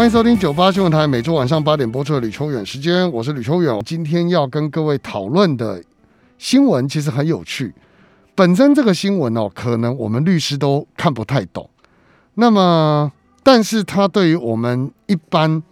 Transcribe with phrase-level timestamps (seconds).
[0.00, 3.78] 欢迎收听九八新闻台每周晚上八点播出的吕秋远时间，我是吕秋远。
[3.84, 5.84] 今天要跟各位讨论的
[6.38, 7.74] 新闻其实很有趣，
[8.34, 11.68] 本身这个新闻哦，可能我们律师都看不太懂，
[12.32, 15.62] 那么但是它对于我们一般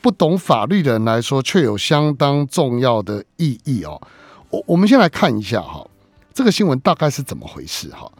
[0.00, 4.00] 不懂法律的人来说，却有相当重要的意义哦。
[4.48, 5.86] 我我们先来看一下哈，
[6.32, 8.10] 这个新闻大概是怎么回事哈？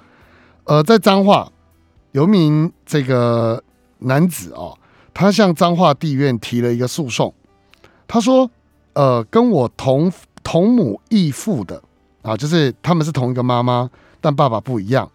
[0.65, 1.51] 呃，在彰化
[2.13, 3.65] 有一名这个
[4.01, 4.78] 男子哦。
[5.21, 7.35] 他向彰化地院提了一个诉讼，
[8.07, 8.49] 他说
[8.95, 10.13] ：“呃，跟我同
[10.45, 11.83] 同母异父的
[12.23, 15.11] 啊，就是他们是同一个妈妈，但爸爸不一样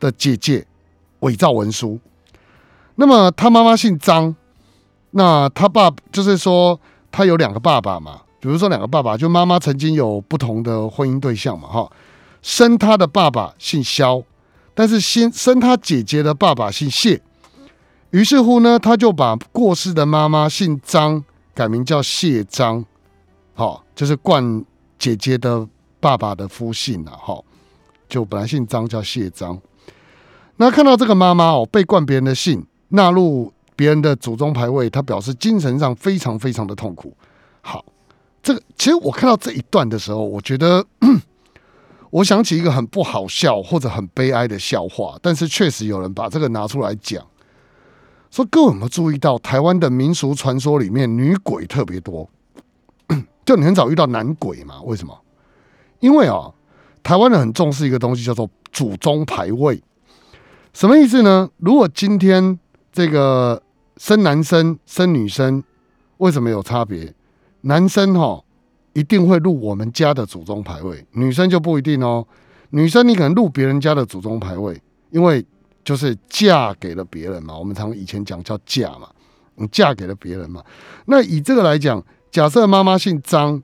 [0.00, 0.66] 的姐姐
[1.20, 2.00] 伪造文书。
[2.96, 4.34] 那么他妈妈姓张，
[5.12, 6.80] 那他爸就是说
[7.12, 11.88] 他有两个爸爸嘛，比如说两个爸爸，就妈妈曾经有不同的婚姻对象嘛，哈，
[12.42, 14.20] 生他的爸爸姓肖，
[14.74, 17.22] 但是先生他姐姐的爸爸姓谢。”
[18.14, 22.84] 于是乎呢，他就把过世的妈妈姓张改名叫谢张，
[23.54, 24.64] 好，就是冠
[24.96, 25.66] 姐姐的
[25.98, 27.42] 爸爸的夫姓了，哈，
[28.08, 29.60] 就本来姓张叫谢张。
[30.58, 37.12] 那看到这个妈妈哦被冠别人的姓，纳入别人的祖宗牌位，他表示精神上非常非常的痛苦。
[37.62, 37.84] 好，
[38.40, 40.86] 这个其实我看到这一段的时候，我觉得
[42.10, 47.20] 我想起一个很不好笑或者很悲哀的笑话，但是确实有人把这个拿出来讲。
[48.34, 52.28] 说各位有没有注意到，台湾的民俗传说里面女鬼特别多？
[53.46, 54.82] 就你很少遇到男鬼嘛？
[54.82, 55.16] 为什么？
[56.00, 56.52] 因为啊，
[57.04, 59.80] 台湾人很重视一个东西，叫做祖宗牌位。
[60.72, 61.48] 什么意思呢？
[61.58, 62.58] 如果今天
[62.90, 63.62] 这个
[63.98, 65.62] 生男生生女生，
[66.16, 67.14] 为什么有差别？
[67.60, 68.42] 男生哈
[68.94, 72.26] 一定会入我们家的祖宗牌位，女生就不一定哦。
[72.70, 75.46] 女生你可能入别人家的祖宗牌位，因为。
[75.84, 79.08] 就是嫁给了别人嘛，我们常以前讲叫嫁嘛，
[79.56, 80.64] 你嫁给了别人嘛。
[81.04, 83.62] 那以这个来讲，假设妈妈姓张，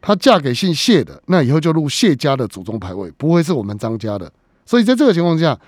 [0.00, 4.32] 她嫁给姓谢的，那以后就入谢家的祖宗牌位，不会是我们张家的。
[4.64, 5.58] 所以在这个情况下，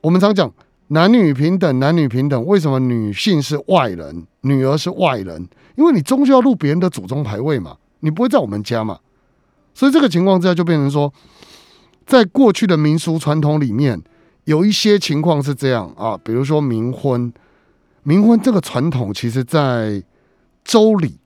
[0.00, 0.48] 我们常讲
[0.88, 2.46] 男女平等，男女平等。
[2.46, 5.48] 为什么女性是外人，女儿是外人？
[5.74, 9.00] 因为你终究要入别人的祖宗牌位嘛，你不会在我们家嘛。
[9.74, 11.12] 所以这个情况之下，就变成说，
[12.06, 14.00] 在过去的民俗传统里面。
[14.46, 17.32] 有一些情况是这样啊，比如说冥婚，
[18.04, 20.00] 冥婚这个传统，其实在
[20.64, 21.18] 周礼，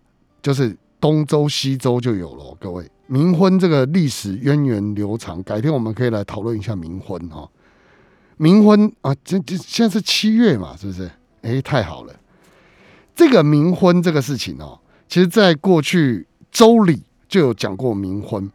[0.42, 2.56] 就是东周、西周就有了。
[2.58, 7.46] 各位，冥婚这个历史渊源流长，改天我们可以来讨论一下冥婚哈。
[8.38, 11.10] 冥婚啊，这这现在是七月嘛，是不是？
[11.42, 12.14] 哎，太好了，
[13.14, 18.50] 这个冥婚这个事情哦，其实在过去周礼就有讲过冥婚，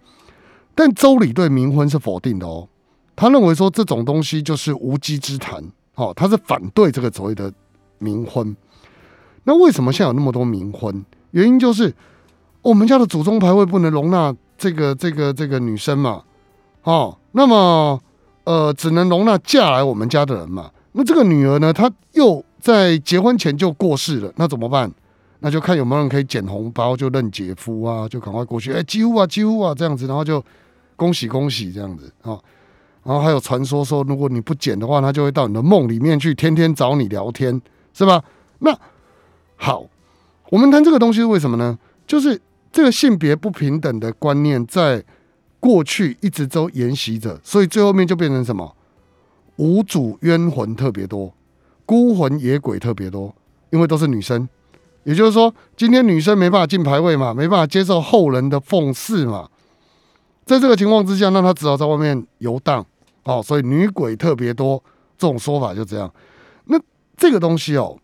[0.74, 2.68] 但周礼对冥婚是否定的哦。
[3.16, 5.64] 他认为说这种东西就是无稽之谈，
[5.96, 7.52] 哦，他是反对这个所谓的
[8.00, 8.56] 冥婚。
[9.44, 11.06] 那为什么现在有那么多冥婚？
[11.32, 11.94] 原因就是
[12.62, 16.24] 我们家的祖宗牌位不能容纳这个这个这个女生嘛，
[16.84, 18.02] 哦，那么
[18.44, 20.72] 呃，只能容纳嫁来我们家的人嘛。
[20.94, 24.92] 那这个女儿呢，她又在结婚前就过世了，那怎么办？
[25.40, 30.44] 那就看有没有人可以捡红包，就认姐夫啊，就赶快过去，哎，几乎啊，几乎啊，这样子，然后就
[30.96, 32.40] 恭喜恭喜这样子啊。
[33.06, 37.62] 然后还有传说说，如果你不剪的话，他就会到你的梦里面去，天天找你聊天，
[37.94, 38.24] 是吧？
[38.60, 38.76] 那
[39.56, 39.86] 好，
[40.50, 41.78] 我们谈这个东西是为什么呢？
[42.08, 45.04] 就是这个性别不平等的观念在
[45.60, 48.76] 过去一直都沿袭着，所以最后面就变成什么？
[49.58, 51.32] 无主冤魂特别多，
[51.86, 53.36] 孤魂野鬼特别多，
[53.70, 54.50] 因为都是女生。
[55.04, 59.48] 也就是说，今天女生没办法进排位嘛，没办法接受后人的奉祀嘛，
[60.44, 62.84] 在这个情况之下，那她只好在外面游荡。
[63.26, 64.82] 哦，所以女鬼特别多，
[65.18, 66.12] 这种说法就这样。
[66.66, 66.80] 那
[67.18, 67.98] 这个东西哦，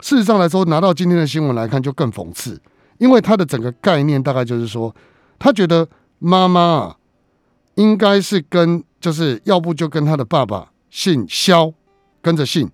[0.00, 2.60] 事实上来说，拿到今天的新闻来看，就更讽刺，
[2.98, 4.94] 因为他的整个概念大概就是说，
[5.38, 5.88] 他觉得
[6.18, 6.96] 妈妈啊，
[7.76, 11.72] 应该是跟，就是要不就跟他的爸爸姓肖，
[12.20, 12.70] 跟着姓，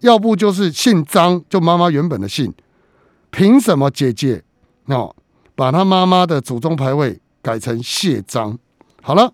[0.00, 2.52] 要不就是姓张，就妈妈原本的姓。
[3.30, 4.42] 凭什么姐姐
[4.86, 5.14] 哦，
[5.54, 8.58] 把他妈妈的祖宗牌位改成谢张？
[9.02, 9.30] 好了。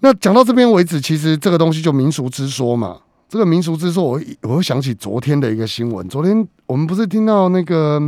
[0.00, 3.00] 那讲到这边为止，其实这个东西就民俗之说嘛。
[3.28, 6.08] 这个民俗之说，我我会想起昨天的一个新闻。
[6.08, 8.00] 昨天我们不是听到那个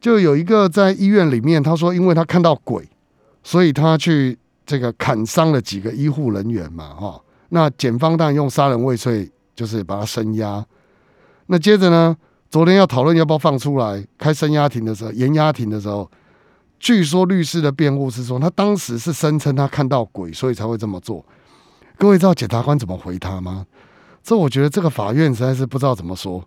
[0.00, 2.88] 就有一个在医院里面，他说因为他看到鬼，
[3.42, 7.20] 所以他去这个砍伤了几个医护人员嘛，哈。
[7.48, 10.64] 那检方当然用杀人未遂，就是把他声押。
[11.46, 12.16] 那接着呢，
[12.48, 16.08] 昨天要讨论要不要放出来开声押庭的时候，严押庭的时候，
[16.82, 21.24] 据说律师的辩护是说，他当时是声称他看到鬼，所以才会这么做。
[21.96, 23.64] 各位知道检察官怎么回他吗？
[24.20, 26.42] 这我觉得这个法院实在是不知道怎么说。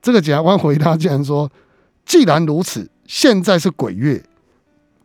[0.00, 1.50] 这个检察官回答竟然说
[2.06, 4.22] ：“既然如此，现在是鬼月，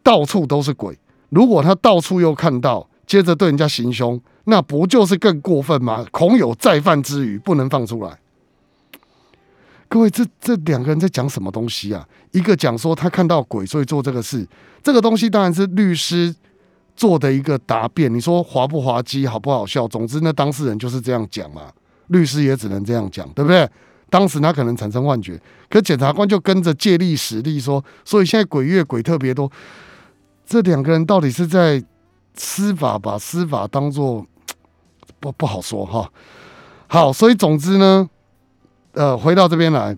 [0.03, 0.95] 到处都是鬼。
[1.29, 6.05] 如果他到处又看到，接着对人家行凶，那不就是更过分吗？
[6.11, 8.19] 恐有再犯之余，不能放出来。”
[9.89, 12.07] 各位，这这两个人在讲什么东西啊？
[12.31, 14.47] 一个讲说他看到鬼，所以做这个事。
[14.83, 16.33] 这个东西当然是律师
[16.95, 18.13] 做的一个答辩。
[18.13, 19.87] 你说滑不滑稽，好不好笑？
[19.87, 21.63] 总之，那当事人就是这样讲嘛。
[22.07, 23.67] 律师也只能这样讲，对不对？
[24.11, 25.39] 当时他可能产生幻觉，
[25.69, 29.51] 可检察官就跟着借力使力说，所以现在鬼月鬼特别多。
[30.45, 31.83] 这两个人到底是在
[32.35, 34.25] 司法把司法当做
[35.19, 36.11] 不不好说哈。
[36.87, 38.09] 好，所以总之呢，
[38.99, 39.97] 呃，回到这边来，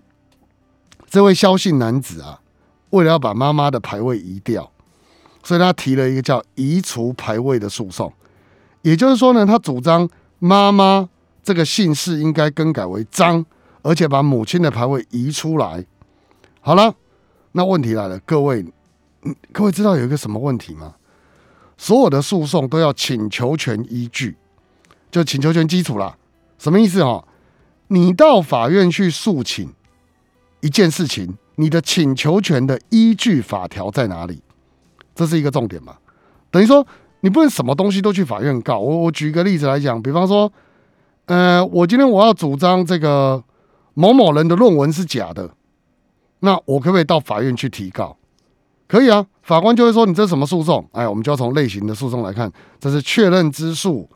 [1.09, 2.39] 这位萧姓男子啊，
[2.91, 4.71] 为了要把妈妈的牌位移掉，
[5.41, 8.13] 所以他提了一个叫移除牌位的诉讼。
[8.83, 10.07] 也就是说呢，他主张
[10.37, 11.09] 妈妈
[11.41, 13.43] 这个姓氏应该更改为张。
[13.81, 15.83] 而且把母亲的牌位移出来，
[16.59, 16.93] 好了，
[17.53, 18.63] 那问题来了，各位，
[19.51, 20.93] 各位知道有一个什么问题吗？
[21.79, 24.37] 所有的诉讼都要请求权依据，
[25.09, 26.15] 就请求权基础啦。
[26.59, 27.25] 什么意思哈？
[27.91, 29.69] 你到法院去诉请
[30.61, 34.41] 一件事情，你的请求权的依据法条在哪里？
[35.13, 35.97] 这是一个重点嘛？
[36.49, 36.87] 等于说
[37.19, 38.79] 你不能什么东西都去法院告。
[38.79, 40.51] 我我举一个例子来讲，比方说，
[41.25, 43.43] 呃，我今天我要主张这个。
[43.93, 45.53] 某某人的论文是假的，
[46.39, 48.15] 那我可不可以到法院去提告？
[48.87, 50.87] 可以啊，法官就会说你这什么诉讼？
[50.93, 52.49] 哎，我们就要从类型的诉讼来看，
[52.79, 54.09] 这是确认之诉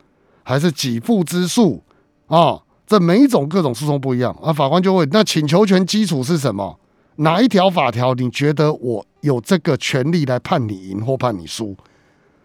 [0.44, 1.84] 还是给付之诉
[2.28, 2.58] 啊？
[2.86, 6.78] 这每一种各种诉讼不一样啊，法官就问：那请求权基础是什么？
[7.16, 11.76] 哪一条法条你觉得我有这个权利来判你赢或判你输？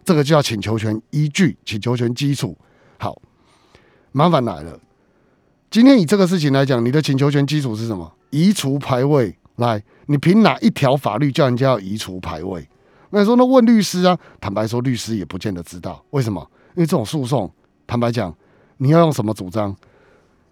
[0.04, 2.58] 这个叫请求权依据、请求权基础。
[2.98, 3.22] 好，
[4.12, 4.80] 麻烦来了。
[5.70, 8.12] 今天以这个事情来讲，你的请求权基础是什么？
[8.32, 9.36] 移除牌位。
[9.58, 12.68] 来，你凭哪一条法律叫人家要移除牌位？
[13.12, 14.18] 那你说那问律师啊？
[14.40, 16.42] 坦白说，律师也不见得知道为什么。
[16.76, 17.52] 因为这种诉讼，
[17.86, 18.34] 坦白讲，
[18.78, 19.76] 你要用什么主张？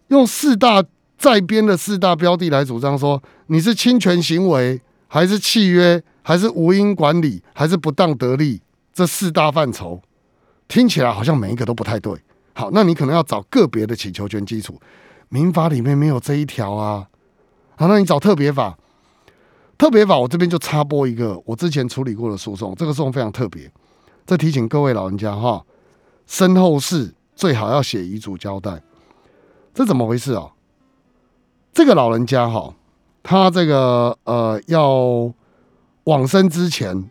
[0.09, 0.83] 用四大
[1.17, 8.61] 在编的四大标的来主张，说你是侵权行为，还是契约，还是无因管理，还是不当得利？
[8.93, 10.01] 这四大范畴
[10.67, 12.13] 听起来好像每一个都不太对。
[12.53, 14.79] 好，那你可能要找个别的请求权基础。
[15.29, 17.07] 民法里面没有这一条啊，
[17.77, 18.77] 好，那你找特别法，
[19.77, 23.71] 特别法我这边就插播一个我之前处理过的诉讼，这个诉讼非常特别，
[24.25, 25.63] 这提醒各位老人家哈，
[26.25, 28.81] 身后事最好要写遗嘱交代，
[29.73, 30.51] 这怎么回事啊？
[31.73, 32.73] 这个老人家哈，
[33.23, 35.31] 他这个呃要
[36.05, 37.09] 往生之前，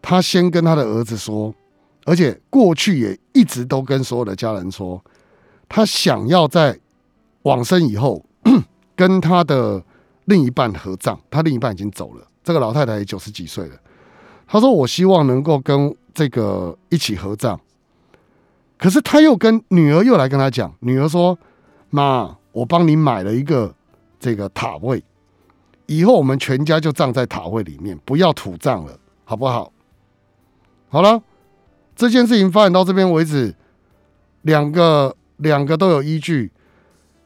[0.00, 1.54] 他先跟他的儿子说，
[2.04, 5.02] 而且过去也一直都跟所有的家人说，
[5.68, 6.78] 他想要在
[7.42, 8.24] 往生以后，
[8.94, 9.82] 跟他的
[10.26, 12.26] 另一半合葬，他另一半已经走了。
[12.44, 13.76] 这个老太太也九十几岁了。
[14.46, 17.58] 他说：“我希望能够跟这个一起合葬。”
[18.78, 21.38] 可是他又跟女儿又来跟他讲，女儿说
[21.94, 23.72] ：“妈，我帮你买了一个
[24.18, 25.00] 这个塔位，
[25.86, 29.70] 以后我们全家就葬在塔位里面，不要土葬了，好不好？”
[30.90, 31.22] 好了，
[31.94, 33.54] 这件事情发展到这边为止，
[34.42, 36.50] 两个两个都有依据。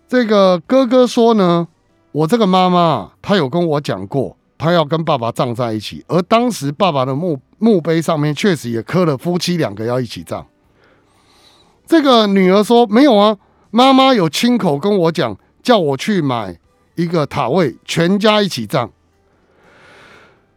[0.06, 1.66] 这个哥哥说呢，
[2.12, 10.46] 我这个妈妈她有跟我讲过，她要跟爸爸葬在一起，而当时爸爸的墓墓碑上面确实也刻了夫妻两个要一起葬。
[11.86, 13.38] 这个女儿说没有啊，
[13.70, 16.58] 妈妈有亲口跟我讲，叫我去买
[16.94, 18.90] 一个塔位，全家一起葬。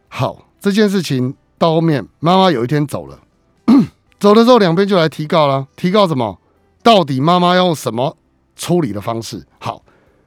[0.08, 3.20] 好，这件事情到后面，妈妈有一天走了，
[4.18, 6.38] 走的时候两边就来提告了，提告什么？
[6.82, 8.16] 到底妈妈要用什么？
[8.54, 9.82] 处理的方式好，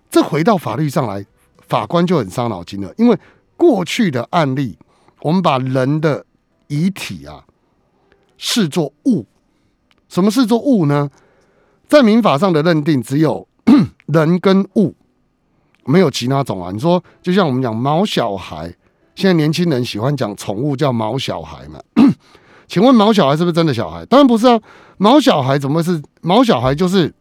[0.09, 1.25] 这回到法律上来，
[1.67, 2.93] 法官就很伤脑筋了。
[2.97, 3.17] 因为
[3.55, 4.77] 过去的案例，
[5.21, 6.25] 我们把人的
[6.67, 7.45] 遗体啊
[8.37, 9.25] 视作物，
[10.09, 11.09] 什么视作物呢？
[11.87, 13.47] 在民法上的认定只有
[14.07, 14.95] 人跟物，
[15.85, 16.71] 没有其他种啊。
[16.71, 18.73] 你说，就像我们讲毛小孩，
[19.15, 21.79] 现在年轻人喜欢讲宠物叫毛小孩嘛？
[22.67, 24.05] 请问毛小孩是不是真的小孩？
[24.05, 24.59] 当然不是啊，
[24.97, 26.73] 毛小孩怎么会是毛小孩？
[26.73, 27.13] 就是。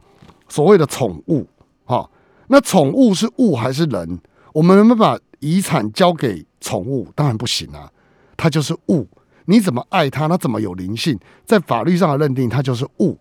[0.47, 1.49] 所谓的宠物，
[1.87, 2.09] 哈，
[2.49, 4.21] 那宠物是物还是人？
[4.53, 7.91] 我们能不能把遗产交给宠物，当然不行啊，
[8.37, 9.09] 它就是物。
[9.47, 11.19] 你怎么爱它，它怎么有灵性？
[11.47, 13.19] 在法律上的认定，它就是物。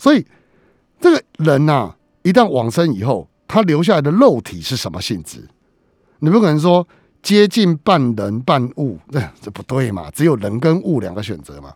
[0.00, 0.24] 所以
[0.98, 5.46] 这个人呐，一旦往生以后，他留下来的肉体是什么性质？
[6.20, 6.88] 你不可能说
[7.22, 10.10] 接近半人半物，这这不对嘛？
[10.10, 11.74] 只有人跟物两个选择嘛。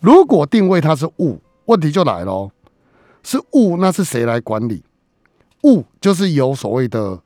[0.00, 2.48] 如果定位它是物，问题就来了，
[3.24, 4.84] 是物，那是谁来管理？
[5.64, 7.20] 物就是由所谓的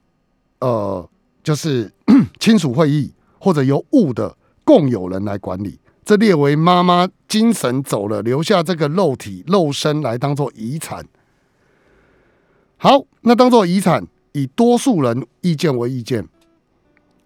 [0.61, 1.07] 呃，
[1.43, 1.93] 就是
[2.41, 5.79] 亲属会议或者由物的共有人来管理。
[6.11, 11.07] 这列为妈妈精神走了，留下这个肉体肉身来当做遗产。
[12.79, 16.27] 好，那当做遗产，以多数人意见为意见。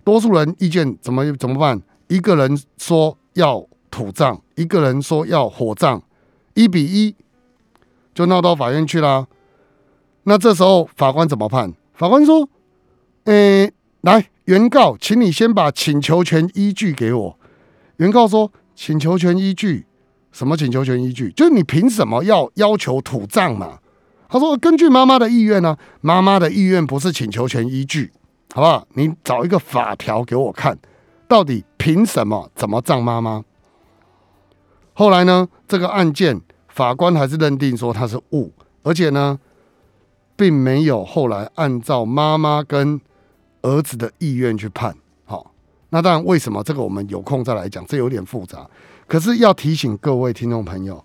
[0.05, 1.81] 多数人意见怎么怎么办？
[2.09, 6.03] 一个人说要土葬，一个人说要火葬，
[6.53, 7.17] 一比一
[8.13, 9.27] 就闹到法院去啦。
[10.25, 11.73] 那这时候法官怎么判？
[11.95, 12.47] 法官说
[13.25, 13.73] ：“诶，
[14.03, 17.39] 来，原告，请你先把请求权依据给我。”
[17.97, 18.53] 原告说。
[18.75, 19.87] 请求权依据
[20.33, 20.57] 什么？
[20.57, 23.79] 请求权依据就是你凭什么要要求土葬嘛？
[24.29, 28.11] 他说根据妈妈的意愿呢，妈妈的意愿不是请求权依据，
[28.53, 28.87] 好不好？
[28.95, 30.77] 你找一个法条给我看，
[31.29, 33.45] 到底凭什么怎么葬妈妈？
[34.93, 38.53] 后来呢，这个案件法官还是认定说他是误，
[38.83, 39.39] 而且呢，
[40.35, 43.01] 并没有后来按照妈妈跟
[43.63, 44.97] 儿子的意愿去判。
[45.91, 47.85] 那当然，为什么这个我们有空再来讲？
[47.87, 48.69] 这有点复杂。
[49.07, 51.05] 可是要提醒各位听众朋友，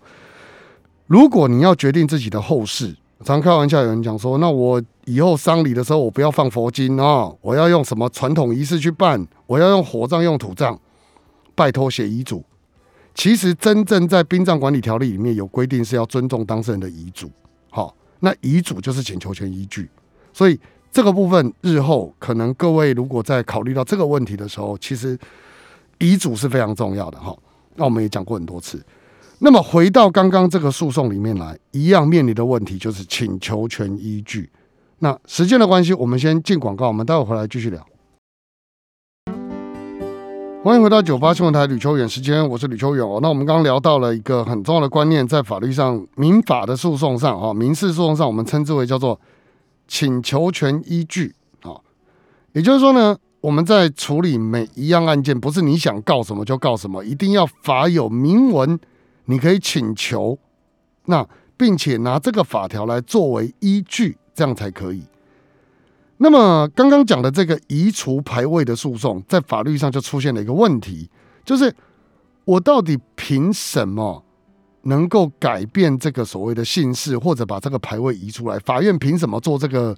[1.05, 9.27] 如果你要决定自己的后事，常开玩笑有人讲说，那我以后丧礼的时候，我不要放佛经啊，我要用什么传统仪式去办？
[9.45, 10.79] 我要用火葬，用土葬？
[11.53, 12.43] 拜托写遗嘱。
[13.13, 17.29] 其实真正在殡葬管理条例里面有规定，是要尊重当事人的遗嘱。
[17.69, 19.89] 好，那遗嘱就是请求权依据，
[20.33, 20.59] 所以。
[20.91, 25.17] 这个部分日后可能各位如果在考虑到这个问题的时候，其实
[25.99, 27.35] 遗嘱是非常重要的哈。
[27.75, 28.83] 那我们也讲过很多次。
[29.37, 34.49] 那么回到刚刚这个诉讼里面来，一样面临的问题就是请求权依据。
[34.97, 37.85] 那时间的关系，我们先进广告，我们待会回来继续聊。
[40.63, 43.19] 欢迎回到九八新闻台吕秋远时间，我是吕秋远哦。
[43.21, 49.17] 那我们刚刚聊到了一个很重要的观念，在法律上民法的诉讼上啊，民事诉讼上，我们称之为叫做。
[49.89, 51.81] 请求权依据啊，
[52.53, 58.79] 也就是说呢，我们在处理每一样案件，不是你想告什么就告什么，一定要法有明文，
[59.25, 60.37] 你可以请求，
[61.05, 61.27] 那
[61.57, 65.03] 并且拿这个法条来作为依据，这样才可以。
[66.17, 71.09] 那么刚刚讲的这个移除排位的诉讼，在法律上就出现了一个问题，
[71.43, 71.73] 就是
[72.45, 74.23] 我到底凭什么？
[74.83, 79.95] 能够改变这个所谓的姓氏，或者把这个牌位移出来，法院凭什么做这个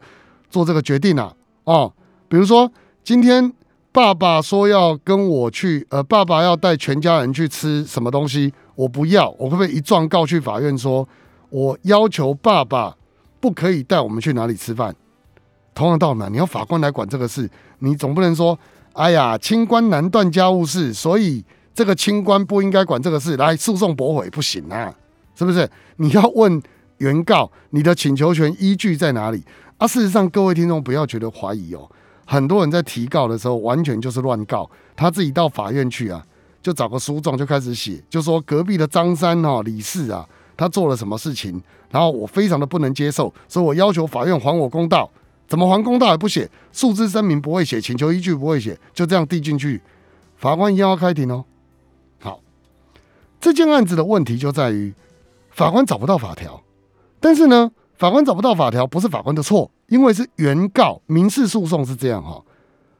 [0.49, 1.31] 做这个决定呢？
[1.65, 1.93] 哦，
[2.27, 2.71] 比如说
[3.03, 3.53] 今天
[3.91, 11.07] 爸爸说要跟我去，呃，爸爸要带全家人去吃什么东西，我不要，我会不会一状告去法院说，
[11.49, 12.97] 我要求爸爸
[13.39, 14.95] 不可以带我们去哪里吃饭？
[15.75, 18.57] 同样道理，你要法官来管这个事，你总不能说，
[18.93, 21.43] 哎呀，清官难断家务事，所以。
[21.73, 24.93] 这个清官不应该管这个事，来诉讼驳回不行啊，
[25.35, 25.69] 是不是？
[25.97, 26.61] 你要问
[26.97, 29.43] 原告，你的请求权依据在哪里？
[29.77, 31.89] 啊，事实上，各位听众不要觉得怀疑哦，
[32.25, 36.23] 很多人在提告的时候，完全就是乱告，他自己到法院去啊，
[36.61, 45.09] 就找个书状就开始写，就说隔壁的张三哦，李四啊，他做了什么事情，然后我非常的不能接受，所以我要求法院还我公道。
[45.47, 49.81] 怎么还公道也不写，诉之声明不会写，请求依据不会写，就这样递进去，
[50.37, 51.43] 法官一定要开庭哦。
[53.41, 54.93] 这件案子的问题就在于
[55.49, 56.61] 法官找不到法条，
[57.19, 62.43] 但是呢，法官找不到法条不是法官的错，因为是原告民事诉讼是这样哈，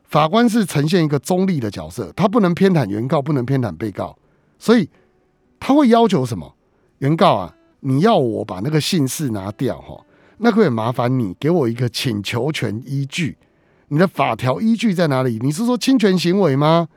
[0.06, 4.18] 法官是呈现一个中立的角色，他不能偏袒原告，不能偏袒被告，
[4.58, 4.90] 所以
[5.60, 6.56] 他会要求什么？
[6.98, 10.04] 原告啊，你要我把那个姓氏拿掉哈，
[10.40, 13.38] 那可以麻烦你给我一个请求权依据，
[13.90, 15.38] 你的法条依据在哪里？
[15.42, 16.88] 你是说侵权行为吗？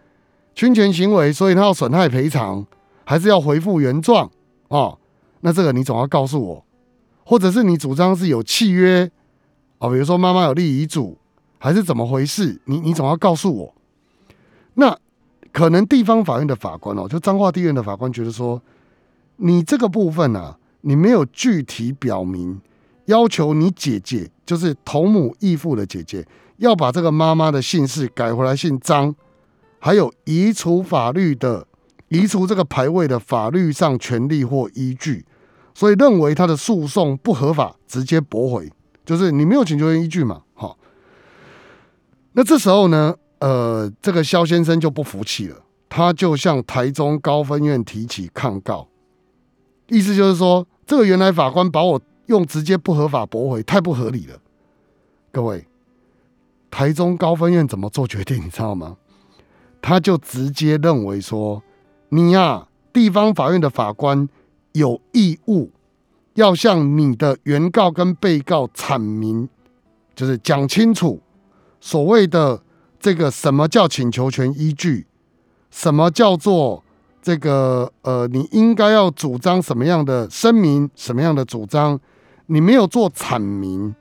[0.54, 2.66] 侵权行为，所以他要损害赔偿。
[3.04, 4.30] 还是要回复原状
[4.68, 4.98] 哦，
[5.40, 6.64] 那这个你总要告诉我，
[7.24, 9.10] 或者是你主张是有契约
[9.78, 11.18] 哦，比如说妈妈有立遗嘱，
[11.58, 12.60] 还是怎么回事？
[12.64, 13.74] 你你总要告诉我。
[14.74, 14.98] 那
[15.52, 18.60] 可能地方法院的法官哦，就彰化地院的法官觉得说，
[19.36, 22.60] 你这个部分啊，你没有具体表明，
[23.04, 29.14] 要求你姐姐就是同母异父的姐姐，要把这个妈妈的姓氏改回来姓张，
[29.78, 31.66] 还有移除法律的。
[32.14, 35.26] 移除这个牌位的法律上权利或依据，
[35.74, 38.70] 所以认为他的诉讼不合法，直接驳回，
[39.04, 40.42] 就是你没有请求权依据嘛？
[40.54, 40.78] 好，
[42.32, 45.56] 那这时候呢，呃，这个肖先生就不服气了，
[45.88, 48.86] 他就向台中高分院提起抗告，
[49.88, 54.38] 意思就是说，这个原来法官把我用直接不合法驳回，太不合理了。
[55.32, 55.66] 各位，
[56.70, 58.44] 台中高分院怎么做决定？
[58.44, 58.96] 你知道吗？
[59.82, 61.62] 他就直接认为说，
[62.14, 64.28] 你呀，地方法院的法官
[64.70, 65.72] 有义务
[66.34, 69.48] 要向你的原告跟被告阐明，
[70.14, 71.20] 就是讲清楚
[71.80, 72.62] 所谓的
[73.00, 75.08] 这个什么叫请求权依据，
[75.72, 76.84] 什么叫做
[77.20, 81.98] 这个呃，你应该要主张什么样的声明，什么样的主张，
[82.46, 83.92] 你没有做阐明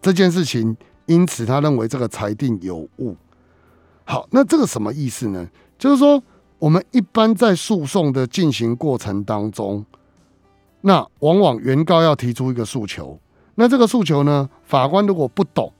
[0.00, 0.76] 这件事情，
[1.06, 3.16] 因此他认为这个裁定有误。
[4.02, 5.48] 好，那这个什么意思呢？
[5.78, 6.20] 就是说，
[6.62, 9.84] 我们一般在诉讼的进行过程当中，
[10.82, 13.18] 那往往原告要提出一个诉求，
[13.56, 15.72] 那这个诉求呢，法官如果不懂，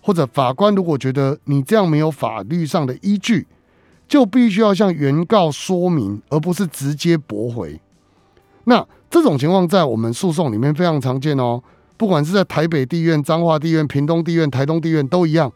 [0.00, 3.48] 或者法官如果觉得你这样没有法律上的依据，
[4.06, 7.80] 就必须要向原告说明，而不是直接驳回。
[8.62, 11.60] 那这种情况在我们诉讼里面非常常见哦，
[11.96, 15.52] 不管是在台北地院、彰化地院、屏东地院、台东地院都一样。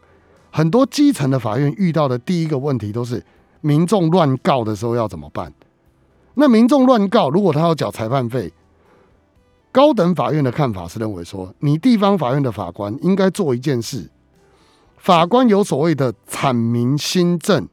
[0.51, 3.23] 很多基层的法院遇到的第一个问题都是
[3.63, 5.53] 民众乱告的时候要怎么办？
[6.33, 8.51] 那民众乱告，如果他要缴裁判费，
[9.71, 14.09] 高等法院的看法是认为说，你地方法院的法官应该做一件事，
[14.97, 17.65] 法官有所谓的阐明新政，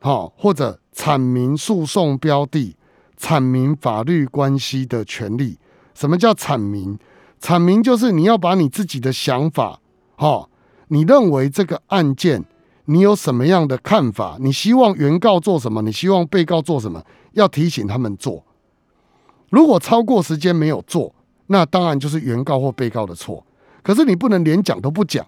[0.00, 2.76] 哈，或者阐明诉讼标的、
[3.18, 5.58] 阐明法律关系的权利。
[5.92, 6.96] 什么叫阐明？
[7.40, 9.80] 阐明就是你要把你自己的想法，
[10.14, 10.48] 哈。
[10.88, 12.44] 你认为这个案件，
[12.86, 14.36] 你有什么样的看法？
[14.40, 15.82] 你希望原告做什么？
[15.82, 17.04] 你希望被告做什么？
[17.32, 18.44] 要提醒他们做。
[19.50, 21.14] 如果超过时间没有做，
[21.46, 23.44] 那当然就是原告或被告的错。
[23.82, 25.26] 可是你不能连讲都不讲。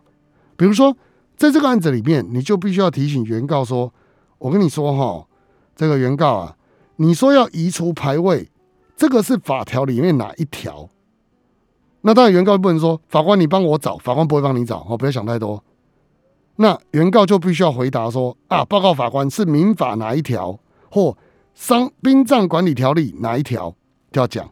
[0.57, 0.97] 比如说，
[1.37, 3.93] 在这个案子里面，你就必须要提醒原告说
[4.39, 5.27] ：“我跟你说哈，
[5.77, 6.57] 这个原告啊，
[6.97, 8.49] 你说要移除牌位，
[8.97, 10.89] 这个是法条里面哪一条？”
[12.03, 15.63] 那当然，原告不能说法官你帮我找，法官不会帮你找哦，不要想太多。
[16.57, 20.59] 那原告就必须要回答说啊，报告法官是民法哪一条
[20.91, 21.17] 或
[21.55, 23.75] 商殡葬管理条例哪一条
[24.13, 24.51] 就要讲，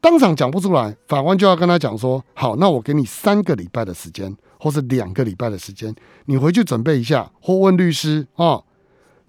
[0.00, 5.94] 当场讲不出来，法官就要跟他讲说，好，那我给你三个礼拜的时间，或是两个礼拜的时间，
[6.26, 8.62] 你回去准备一下，或问律师啊，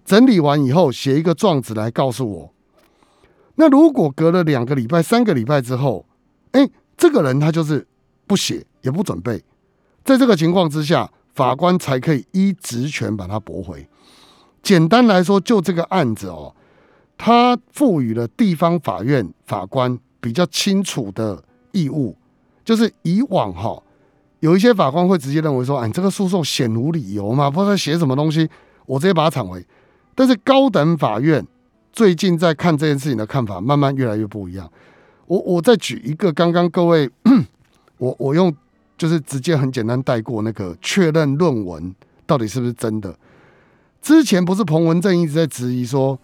[0.06, 2.54] 整理完以后写一个状子来告诉我。
[3.56, 6.06] 那如果隔了两个礼拜、三个礼拜之后，
[6.52, 6.70] 哎。
[6.98, 7.88] 这个人他就是
[8.28, 9.44] 不写也不准备，
[10.04, 13.88] 在这个情况之下，法官才可以依职权把它驳回。
[14.62, 16.54] 简单来说，就这个案子哦，
[17.17, 22.15] 他赋予了地方法院法官比较清楚的义务，
[22.63, 23.82] 就是以往哈
[24.39, 28.50] 有一些法官会直接认为说，哎，这个诉讼显无理由嘛，不知道写什么东西，
[28.86, 29.65] 我直接把它铲回。
[30.13, 31.46] 但是高等法院
[31.94, 34.70] 最近在看这件事情的看法，慢慢越来越不一样。
[35.26, 37.10] 我我再举一个，刚刚各位，
[37.98, 38.54] 我我用
[39.02, 41.96] 就是直接很简单带过那个确认论文
[42.28, 43.18] 到底是不是真的。
[44.00, 46.20] 之前不是彭文正一直在质疑说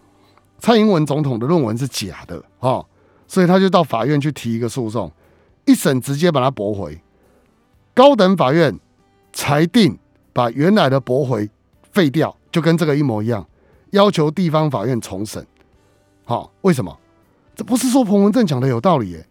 [0.60, 2.86] 蔡英文总统的论文是假的啊，
[3.28, 5.12] 所以他就到法院去提一个诉讼，
[5.66, 7.02] 一审直接把它驳回，
[7.96, 8.80] 高等法院
[9.34, 9.98] 裁定
[10.32, 11.50] 把原来的驳回
[11.92, 13.44] 废掉，就跟这个一模一样，
[13.90, 15.44] 要求地方法院重审。
[16.26, 16.96] 好，为什么？
[17.56, 19.28] 这不是说彭文正讲的有道理耶，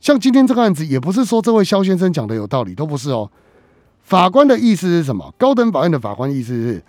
[0.00, 3.30] 像今天这个案子，也不是说这位肖先生讲的有道理，都不是哦。
[4.02, 5.32] 法官的意思是什么？
[5.38, 6.82] 高等法院的法官意思是，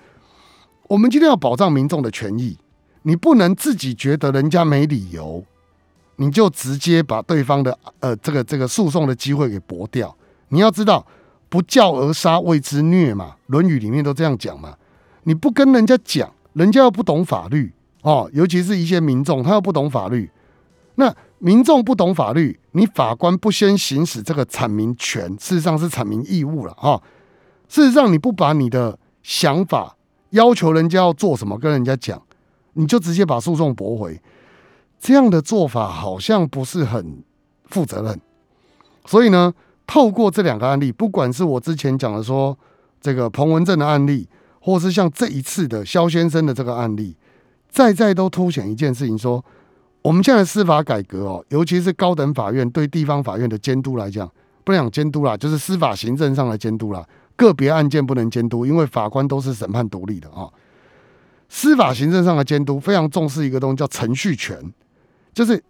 [0.88, 2.58] 我们今天要保障民众的权益，
[3.04, 5.44] 你不能自己觉得人家没理由，
[6.16, 10.16] 你就直接把对方的呃这个这个诉讼的机会给驳掉。
[10.48, 11.06] 你要知道，
[11.50, 14.76] 不教而杀谓之虐嘛，《论语》里面都这样讲嘛。
[15.24, 17.72] 你不跟人家讲，人家又不懂法律
[18.02, 20.32] 哦，尤其是一些民众，他又不懂法律。
[20.96, 27.02] 那民众不懂法律，你法官不先行使这个阐明权，事实上是阐明义务了哈。
[27.68, 29.98] 事实上，你不把你的想法
[30.30, 32.22] 要求人家要做什么跟人家讲，
[32.74, 34.22] 你就直接把诉讼驳回，
[35.00, 37.22] 这样的做法好像不是很
[37.66, 38.20] 负责任。
[39.06, 39.54] 所以呢，
[39.86, 42.58] 透过这两个案例，不管是我之前讲的说
[43.02, 44.28] 这个彭文正的案例，
[44.62, 47.18] 或是像这一次的肖先生的这个案例，
[47.70, 49.44] 再再都凸显一件事情说。
[50.02, 54.30] 我们现在司法改革哦，尤其是高等法院对地方法院的监督来讲，
[54.64, 57.08] 不能讲监督啦，就是司法行政上的监督啦。
[57.36, 60.50] 个别案件不能监督，因为法官都是审判独立的啊。
[61.50, 64.58] 司法行政上的监督非常重视一个东西，叫程序权，
[65.34, 65.62] 就是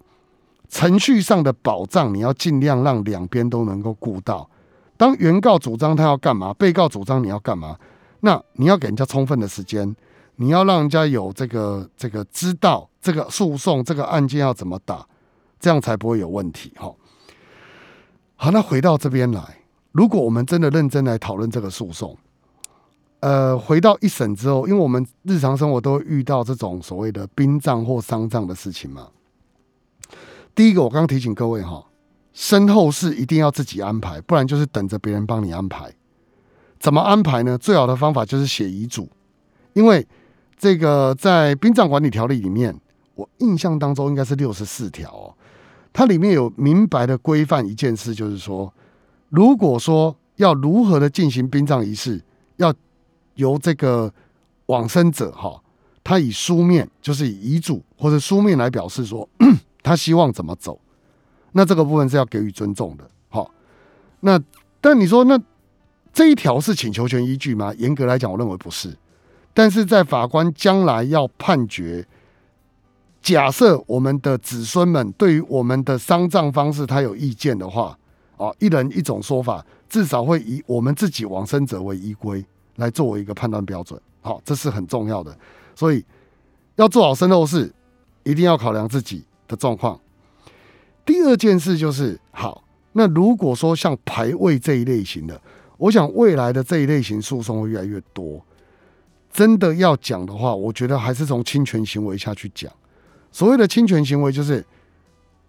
[0.69, 4.49] 程序上的保障，你要尽量让两边都能够顾到。
[4.95, 7.77] 当原告主张他要干嘛，被告主张你要干嘛，
[8.19, 9.95] 那你要给人家充分的时间，
[10.41, 15.05] 你要让人家有这个这个知道这个诉讼这个案件要怎么打，
[15.59, 16.91] 这样才不会有问题哈。
[18.35, 19.59] 好，那回到这边来，
[19.91, 22.17] 如果我们真的认真来讨论这个诉讼，
[23.19, 29.09] 呃，回到一审之后，因为我们日常生活都会遇到这种所谓的殡葬或丧葬的事情嘛。
[30.55, 31.85] 第一个，我刚刚提醒各位哈，
[32.33, 35.93] 身后事一定要自己安排，不然就是等着别人帮你安排。
[36.79, 37.55] 怎么安排呢？
[37.59, 39.07] 最好的方法就是写遗嘱，
[39.73, 40.07] 因为
[40.61, 42.79] 这个在殡葬管理条例里面，
[43.15, 45.33] 我印象当中应该是六十四条哦，
[45.91, 48.71] 它里面有明白的规范一件事，就是说，
[49.29, 52.23] 如果说要如何的进行殡葬仪式，
[52.57, 52.71] 要
[53.33, 54.13] 由这个
[54.67, 55.59] 往生者哈，
[56.03, 59.27] 他以书面，就是以遗嘱或者书面来表示说。
[59.81, 60.79] 他希望怎么走？
[61.53, 63.09] 那这个部分是要给予尊重的。
[63.29, 63.49] 好，
[64.19, 64.39] 那
[64.79, 65.41] 但你说那
[66.13, 67.73] 这一条是请求权依据吗？
[67.79, 68.95] 严格来讲，我认为不是。
[69.53, 72.07] 但是在法官将来要判决，
[73.21, 77.97] 假设我们的子孙们对于我们的丧葬方式他有意见的话，
[78.37, 82.45] 啊，一人一种说法，至少会以我们自己往生者为依归，
[82.77, 83.99] 来作为一个判断标准。
[84.21, 85.37] 好，这是很重要的。
[85.75, 86.05] 所以
[86.75, 87.71] 要做好身后事，
[88.23, 89.23] 一定要考量自己。
[89.51, 89.99] 的状况。
[91.03, 95.41] 第二件事就是好，那如果说像排位这一类型的，
[95.77, 98.41] 我想未来的这一类型诉讼会越来越多。
[99.31, 102.71] 真的要讲的话，我觉得还是从侵权行为下去讲。
[103.31, 104.65] 所谓的侵权行为，就是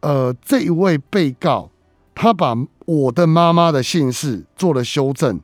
[0.01, 1.71] 呃，这一位被告
[2.15, 5.41] 他把我的妈妈的姓氏做了修正，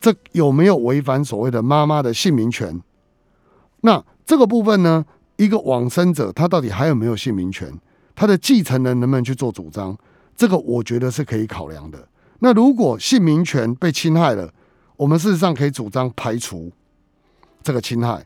[0.00, 2.80] 这有没有违反所谓的妈妈的姓名权？
[3.80, 5.04] 那这个部分呢？
[5.36, 7.72] 一个往生者，他到底还有没有姓名权？
[8.14, 9.96] 他的继承人能不能去做主张？
[10.36, 12.06] 这个我觉得是可以考量的。
[12.40, 14.52] 那如果姓名权被侵害了，
[14.96, 16.70] 我们事实上可以主张排除
[17.62, 18.24] 这个侵害。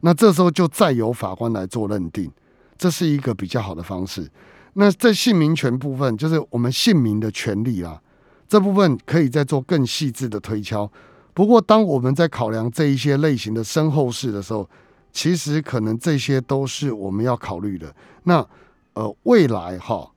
[0.00, 2.30] 那这时候就再由法官来做认定，
[2.76, 4.30] 这是一个比较好的方式。
[4.74, 8.00] 那在姓名权部分，就是我们姓名的权利啊，
[8.48, 10.90] 这部分可以再做更细致的推敲。
[11.32, 14.68] 不过，当我们在考量这一些类型的身后事的时候，
[15.12, 17.94] 其实可能这些都是我们要考虑的。
[18.24, 18.46] 那
[18.94, 20.10] 呃，未来哈，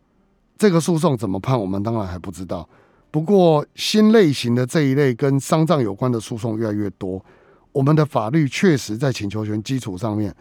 [0.58, 2.68] 这个诉讼怎么判，我们当然还不知道。
[3.10, 7.24] 不过新类型的这一类跟丧葬有关的诉讼越来越多，
[7.78, 10.34] 我们的法律确实在请求权基础上面，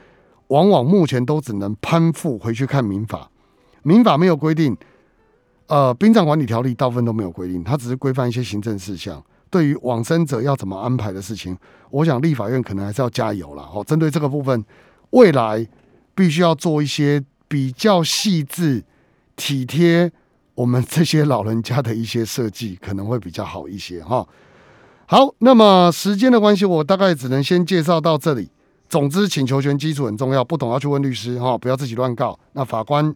[0.47, 3.31] 往往目前都只能攀附回去看民法。
[3.83, 4.75] 民法没有规定，
[5.67, 9.23] 呃，殡葬管理条例大部分都没有规定，它只是规范一些行政事项。
[9.51, 11.55] 对于往生者要怎么安排的事情，
[11.91, 13.63] 我想立法院可能还是要加油了。
[13.65, 14.65] 哦，针对这个部分，
[15.11, 15.69] 未来
[16.15, 18.83] 必须要做一些比较细致、
[19.37, 20.11] 体贴
[20.55, 24.03] 我们这些老人家的一些设计，可能会比较好一些。
[24.03, 24.27] 哈，
[25.07, 28.51] 好，那么时间的关系，我大概只能先介绍到这里。
[28.89, 32.39] 总之，请求权基础很重要，不懂要去问律师哈，不要自己乱告。
[32.53, 33.15] 那法官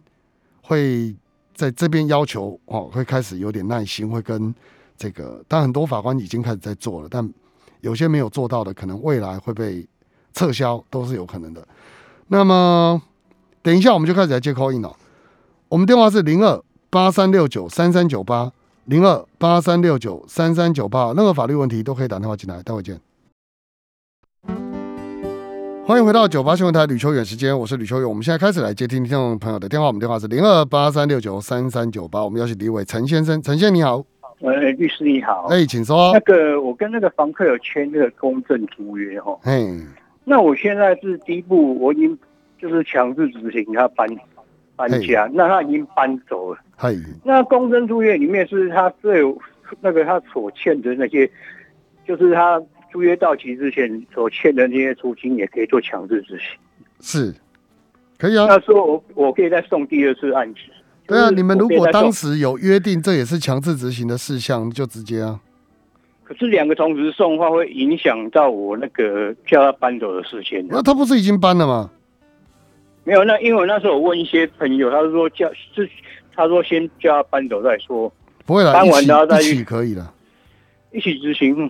[0.61, 1.15] 会
[1.53, 4.53] 在这边要求哦，会开始有点耐心，会跟。
[4.97, 7.27] 这个，但很多法官已经开始在做了，但
[7.79, 9.83] 有些没有做到的，可能未来会被
[10.31, 11.67] 撤销，都是有可能的。
[12.27, 13.01] 那么，
[13.63, 14.95] 等一下我们就开始来接 call in 了。
[15.69, 18.51] 我们电话是零二八三六九三三九八
[18.91, 22.61] 零二八三六九三三九八，任何法律问题都可以打电话进来。
[22.61, 22.99] 待会见。
[25.85, 28.09] 欢迎回到九八新闻台吕秋远时间，我是吕秋远。
[28.09, 32.21] 我们现在开始来接听听众朋友的电话，我们电话是零二八三六九三三九八。
[32.21, 34.03] 我们邀请第一位陈先生，陈先生你好。
[34.41, 35.47] 呃，律师你好。
[35.49, 36.11] 哎，请说。
[36.11, 39.39] 那个，我跟那个房客有签那个公证租约哈。
[39.45, 39.87] 嗯。
[40.25, 42.19] 那我现在是第一步，我已经
[42.59, 44.05] 就是强制执行他搬
[44.89, 46.59] 搬家，那他已经搬走了。
[46.75, 46.95] 嗨。
[47.23, 49.21] 那公证租约里面是他最
[49.79, 51.29] 那个他所欠的那些，
[52.07, 56.59] 就是他租约到期之前所欠的那些租金，也可以做强制执行。
[56.99, 57.33] 是，
[58.17, 58.47] 可以啊。
[58.47, 60.59] 他说我我可以再送第二次案子。
[61.07, 65.39] 对啊，你们如果当时有约定，这也是强制执行的事项，就直接啊。
[66.23, 70.65] 可是两个同时送的话，会影响到我那个叫他搬走的时间。
[70.69, 71.91] 那他不是已经搬了吗？
[73.03, 75.89] 没有，那因为那时候我问一些朋友，他说叫是
[76.35, 78.11] 他说先叫他搬走再说。
[78.45, 80.13] 不会了，搬完然后再一起可以了，
[80.91, 81.69] 一起执行。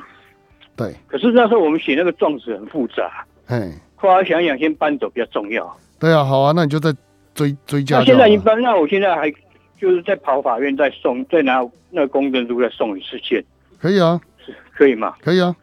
[0.75, 0.95] 对。
[1.07, 3.25] 可是那时候我们写那个状子很复杂。
[3.47, 3.71] 哎。
[3.95, 5.77] 后来想想，先搬走比较重要。
[5.99, 6.93] 对啊，好啊，那你就在。
[7.33, 7.99] 追追加。
[7.99, 9.31] 那现在一般，那我现在还
[9.79, 13.41] 就是在跑法院，再送，再拿那个公证书再送一次件，
[13.79, 15.15] 可以啊，是可以吗？
[15.21, 15.55] 可以啊。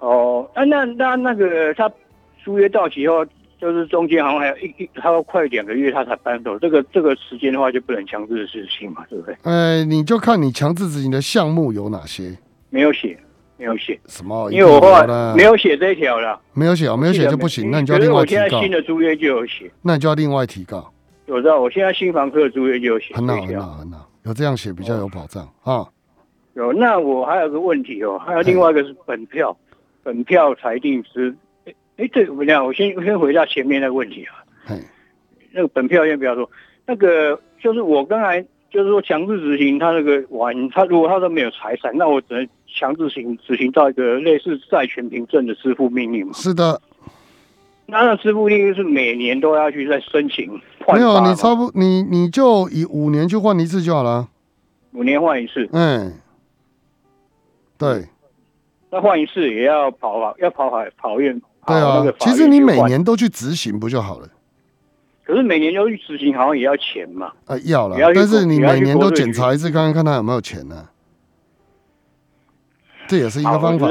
[0.00, 1.90] 哦，那那那那个他
[2.44, 3.24] 租约到期后，
[3.60, 9.36] 就是中间好像还有一一，他要快两个月他才搬走，这个这个时间的话就不能强制执行嘛，对不对？
[9.42, 12.36] 呃，你就看你强制执行的项目有哪些，
[12.70, 13.18] 没有写。
[13.60, 14.48] 没有写什么？
[14.52, 17.72] 因为我后来没有写这一条了，没有写，没有写就不行。
[17.72, 18.40] 那你就要另外提告。
[18.44, 20.92] 我现在新的租约就有写，那你就要另外提告。
[21.26, 23.16] 我知道，我现在新房客的租约就有写。
[23.16, 25.84] 很好，很好，很好，有这样写比较有保障啊。
[26.54, 29.56] 有，那我还有个问题哦，还有另外一个是本票，
[30.04, 31.34] 本票裁定是，
[31.98, 34.38] 哎哎，这我讲，我先先回答前面那个问题啊。
[34.68, 34.80] 哎，
[35.52, 36.48] 那个本票先不要说，
[36.86, 46.32] 那个就是我刚才就是说强制执行他那个完，他如果他都没有财产，那我只能强制行执行到一个类似债权凭证的支付命令嘛。
[46.34, 46.80] 是的。
[47.86, 50.48] 那那支付命令是每年都要去再申请
[50.84, 54.28] 换没有，你差不你你就以五年去换一次就好了。
[54.92, 55.68] 五年换一次。
[55.72, 56.12] 嗯。
[57.76, 58.04] 对。
[58.90, 61.42] 那换一次也要跑啊，要跑海跑院。
[61.68, 62.04] 对啊。
[62.18, 64.28] 其实你每年都去执行不就好了？
[65.24, 67.30] 可是每年要去执行，好像也要钱嘛。
[67.44, 67.96] 啊，要了。
[68.14, 70.88] 但是你每年都检查一次，看看看他有没有钱呢？
[73.06, 73.86] 这也是一个方法。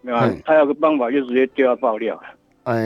[0.00, 2.22] 没有，他有个办法就直接丢掉爆料了。
[2.64, 2.82] 哎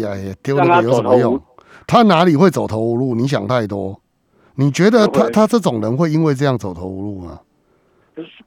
[0.00, 1.40] 呀呀，丢了有什么用？
[1.86, 3.14] 他哪里会走投无路？
[3.14, 4.00] 你想太多。
[4.56, 7.40] 你觉得他他这种人会因为这样走投无路吗？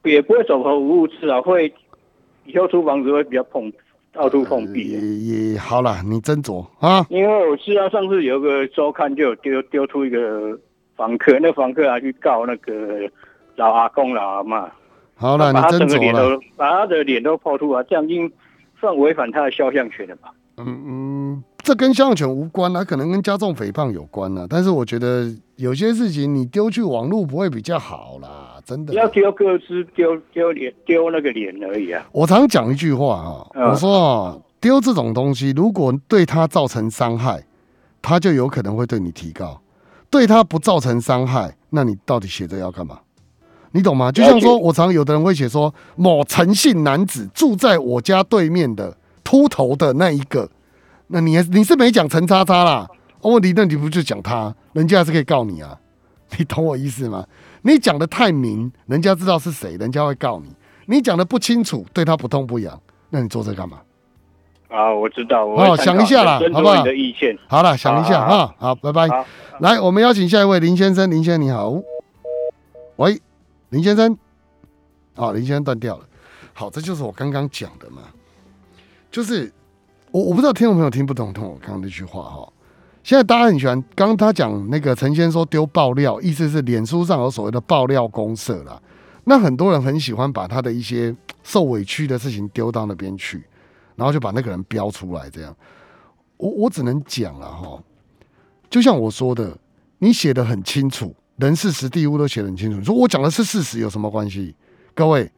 [0.03, 1.73] 也不会走投无路，至少会
[2.45, 3.71] 以后租房子会比较碰
[4.13, 4.89] 到处碰壁。
[4.89, 4.99] 也
[5.53, 7.05] 也好了，你斟酌啊。
[7.09, 10.59] 因为我知道上次有个周刊就有丢丢出一个
[10.95, 13.09] 房客，那房客还去告那个
[13.55, 14.69] 老阿公老阿妈。
[15.15, 16.39] 好了，你斟酌了。
[16.55, 18.31] 把他的脸都抛出来，这样已经
[18.79, 20.33] 算违反他的肖像权了吧？
[20.57, 24.45] 嗯嗯，这跟肖像权无关啊，可能跟加重诽谤有关呢。
[24.49, 28.93] 但是我觉得有些事情你丢去网络不会比较好啦，真的。
[28.93, 32.05] 要丢各自丢丢脸丢那个脸而已啊。
[32.11, 37.43] 我常讲一句话啊，我说啊，丢这种东西，如果对他造成伤害，
[38.01, 39.61] 他就有可能会对你提高；
[40.09, 42.99] 对他不造成伤害，那你到底写这要干嘛？
[43.71, 44.11] 你懂吗？
[44.11, 48.97] 就像说我常有的人会写说，某诚信男子住在我家对面的。
[49.23, 50.49] 秃头的那一个，
[51.07, 52.85] 那你你是没讲陈叉叉啦？
[53.21, 54.53] 问题那你不就讲他？
[54.73, 55.77] 人家还是可以告你啊，
[56.37, 57.25] 你懂我意思吗？
[57.61, 60.49] 你讲的太明，人家知道是谁，人家会告你。
[60.87, 63.79] 你讲的不清楚，对他不痛不痒，那你做这干嘛？
[64.69, 66.81] 啊，我知道，我想一下啦，好不好？
[66.83, 69.07] 的意见，好了，想一下哈，好，拜拜。
[69.59, 71.79] 来，我们邀请下一位林先生，林先生你好，
[72.95, 73.19] 喂，
[73.69, 74.17] 林先生，
[75.15, 76.05] 啊，林先生断掉了。
[76.53, 78.01] 好，这就是我刚刚讲的嘛。
[79.11, 79.51] 就是
[80.11, 82.49] 我我不知道听众朋友听不懂，听我刚刚那句话哈。
[83.03, 88.79] 现在大家很喜欢，刚刚他讲那个陈先说丢爆料，意思是脸书上有所谓的爆料公社啦。
[89.23, 93.43] 那很多人很喜欢把他的一些受委屈的事情丢到那边去，
[93.95, 95.29] 然后就把那个人标出来。
[95.29, 95.55] 这样，
[96.37, 97.81] 我我只能讲了哈。
[98.69, 99.57] 就像我说的，
[99.99, 102.77] 你写的很清楚，人事实地物都写的很清楚。
[102.77, 104.55] 你说我讲的是事实，有什么关系？
[104.93, 105.31] 各位，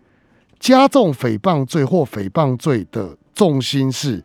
[0.59, 3.17] 加重诽谤罪或诽谤罪的。
[3.35, 4.23] 重心是，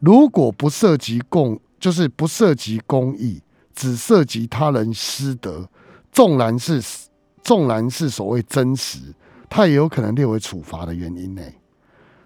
[0.00, 3.40] 如果不涉及共，就是不涉及公益，
[3.74, 5.68] 只涉及他人私德，
[6.10, 6.82] 纵然是
[7.42, 9.14] 纵然是所谓真实，
[9.48, 11.42] 它也有可能列为处罚的原因呢。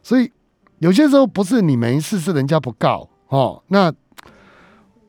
[0.03, 0.31] 所以
[0.79, 3.63] 有些时候不是你没事，是人家不告哦。
[3.69, 3.93] 那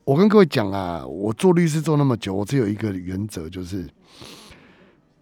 [0.03, 3.89] 我跟各位讲啊，我做律师做那么久，我只有一个原则，就是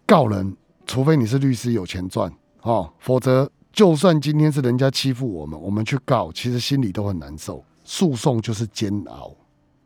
[0.06, 0.56] 告人，
[0.86, 2.32] 除非你是律师有钱赚
[2.62, 3.50] 哦，否则。
[3.72, 7.64] 就算今天是人家欺负我们，我们去告，其实心里都很难受。
[7.92, 9.30] 诉讼就是煎熬，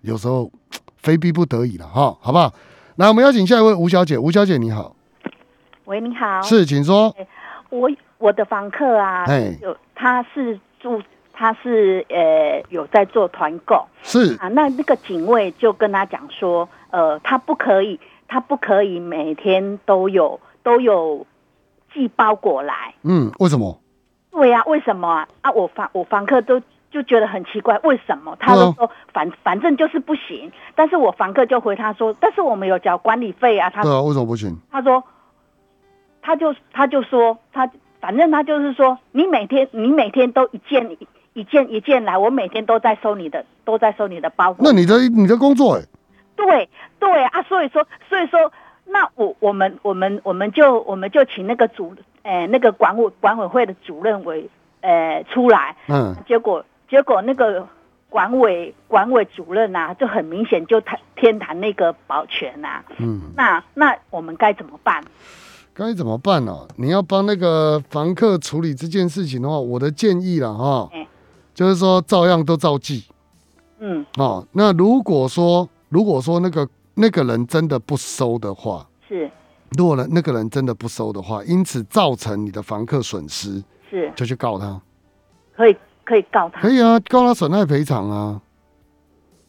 [0.02, 0.48] 有时候
[0.96, 2.54] 非逼不得已了哈，好不好？
[2.94, 4.16] 来，我们邀请下一位吴小姐。
[4.16, 4.94] 吴小姐你好，
[5.86, 7.12] 喂，你好，是，请说。
[7.68, 9.26] 我我的房客啊，
[9.60, 21.26] 有他是住，他是呃有在做团购，是啊，那那个警卫就跟他讲说，呃，他不可以，他不可以每天都有都有。
[21.92, 23.80] 寄包裹来，嗯，为什么？
[24.30, 25.26] 对呀，为什么啊？
[25.40, 26.60] 啊，我房我房客都
[26.96, 28.35] 就觉得很奇怪，为什么？
[28.40, 33.68] 他都说反反正就是不行，但是我房客就回他说，但是我们有交管理费啊。
[33.68, 34.56] 他对啊，为什么不行？
[34.72, 35.04] 他说，
[36.22, 40.96] 他就他就说他反正他就是说，你每天你每天都一件
[41.35, 44.64] 一件一件来，我每天都在收你的都在收你的包裹。
[44.64, 45.82] 那你的你的工作哎？
[46.35, 48.50] 对对啊，所以说所以说。
[48.88, 54.48] 那我我们我们我们就我们就请那个主，呃，那个管委管委会的主任委，
[54.80, 55.74] 呃，出来。
[55.88, 56.14] 嗯。
[56.24, 57.66] 结果结果那个
[58.09, 62.83] 管委管委主任呐，就很明显就谈天谈那个保全呐。
[62.99, 63.20] 嗯。
[63.37, 65.03] 那那我们该怎么办？
[65.75, 66.66] 该怎么办呢？
[66.77, 70.90] 你要帮那个房客处理这件事情的话，我的建议了哈，
[71.55, 73.05] 就是说照样都照记。
[73.79, 74.05] 嗯。
[74.16, 76.68] 哦，那如果说如果说那个。
[76.99, 79.29] 那个人真的不收的话，是；
[79.77, 84.81] 如果呢，那个人真的不收的话，因此造成你的房客损失，是是就去告他，
[85.55, 88.40] 可以可以告他，可以啊，告他损害赔偿啊。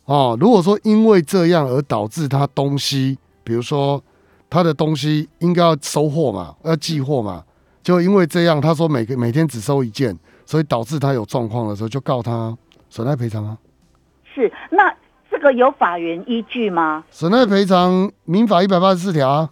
[0.06, 4.04] 哦，如果说因为这样而导致他东西，比如说
[4.50, 7.44] 他的东西应该要收货嘛，要寄货嘛，
[7.84, 12.58] 就因为这样，他说每个每天只收一件，所以导致他有状况的时候就告他
[12.90, 13.58] 损害赔偿啊。
[14.34, 14.94] 是，那
[15.30, 17.04] 这个有法源依据吗？
[17.12, 19.50] 损害赔偿民法一百八十四条啊，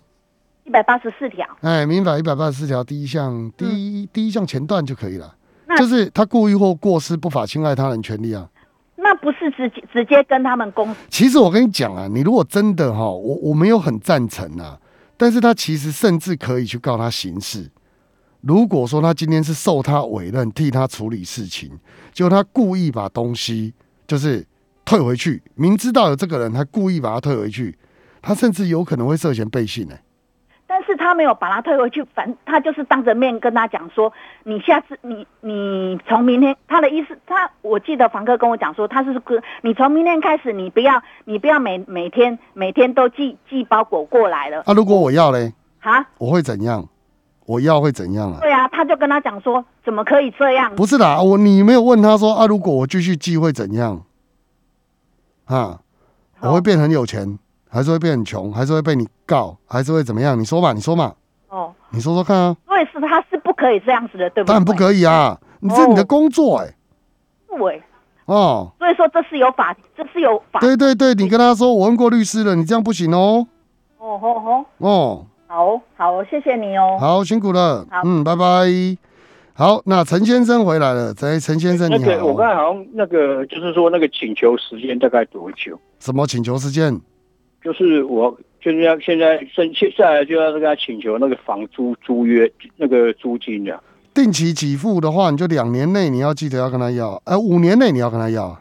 [0.64, 1.46] 一百八十四条。
[1.62, 5.36] 哎，民法一百八十四条第一项第一第一项前段就可以了，
[5.78, 8.50] 就是他故意或过失不法侵害他人权利啊。
[8.98, 10.96] 那不是直接直接跟他们公？
[11.10, 14.80] 其实我跟你讲啊，你如果真的哈，我我没有很赞成啊，
[15.18, 17.70] 但是他其实甚至可以去告他刑事。
[18.42, 21.72] 如果说他今天是受他委任替他处理事情，
[22.14, 23.74] 就他故意把东西
[24.08, 24.46] 就是
[24.86, 27.76] 退回去，明知道有这个人，他故意把他退回去，
[28.22, 29.96] 他甚至有可能会涉嫌背信呢。
[29.96, 30.05] 但
[30.86, 34.12] 是他没有把他退回去，反他就是当着面跟他讲说，
[34.44, 44.62] 你下次你你从明天他的意思，他我记得房客跟我讲说，他是哥，你从明天开始，你不要你不要每每天每天都寄寄包裹过来了。
[44.66, 46.88] 啊，如果我要嘞，啊，我会怎样？
[47.46, 48.40] 我要会怎样啊？
[48.42, 50.76] 对啊，他就跟他讲说，怎么可以这样？
[50.76, 54.02] 不是的，我你没有问他说啊，如果我继续寄会怎样？
[55.46, 55.80] 啊，
[56.42, 57.38] 我会变很有钱。
[57.76, 60.40] 还是会变很穷，还是会被你告，还是会怎么样？
[60.40, 61.14] 你说嘛，你说嘛。
[61.50, 62.56] 哦，你说说看啊。
[62.66, 64.54] 所以是他是不可以这样子的，对不对？
[64.54, 66.74] 当然不可以啊，你这你的工作哎。
[67.50, 67.84] 对。
[68.28, 68.72] 哦。
[68.80, 70.62] 所以说这是有法，这是有法。
[70.62, 73.46] 对对对，你跟他说我问过律师了，你这样不行哦。
[73.98, 74.66] 哦吼吼。
[74.78, 75.26] 哦。
[75.48, 76.98] 好好，谢谢你哦。
[76.98, 77.86] 好辛苦了。
[77.92, 78.46] 好，嗯，拜拜。
[79.54, 81.14] 好，那陈先生回来了。
[81.14, 82.26] 在陈先生你好。
[82.26, 85.78] 我刚才好像那个就是说那个请求时间大概多久？
[86.00, 86.98] 什么请求时间？
[87.66, 93.82] 就是我就是要现在申现在就要跟他请求那个房租租约那个租金的
[94.14, 98.56] 定期给付的话，你就两年内你要记得要跟他要，呃，五年内你要跟他要。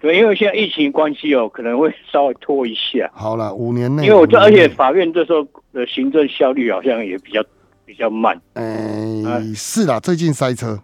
[0.00, 3.08] 对，因为现在疫情关系哦，可能会稍微拖一下。
[3.14, 4.02] 好了，五年内。
[4.04, 7.40] 因为我这而且法院这时候的行政效率好像也比较
[7.86, 8.36] 比较慢。
[8.54, 10.76] 哎，是啦，最近塞车。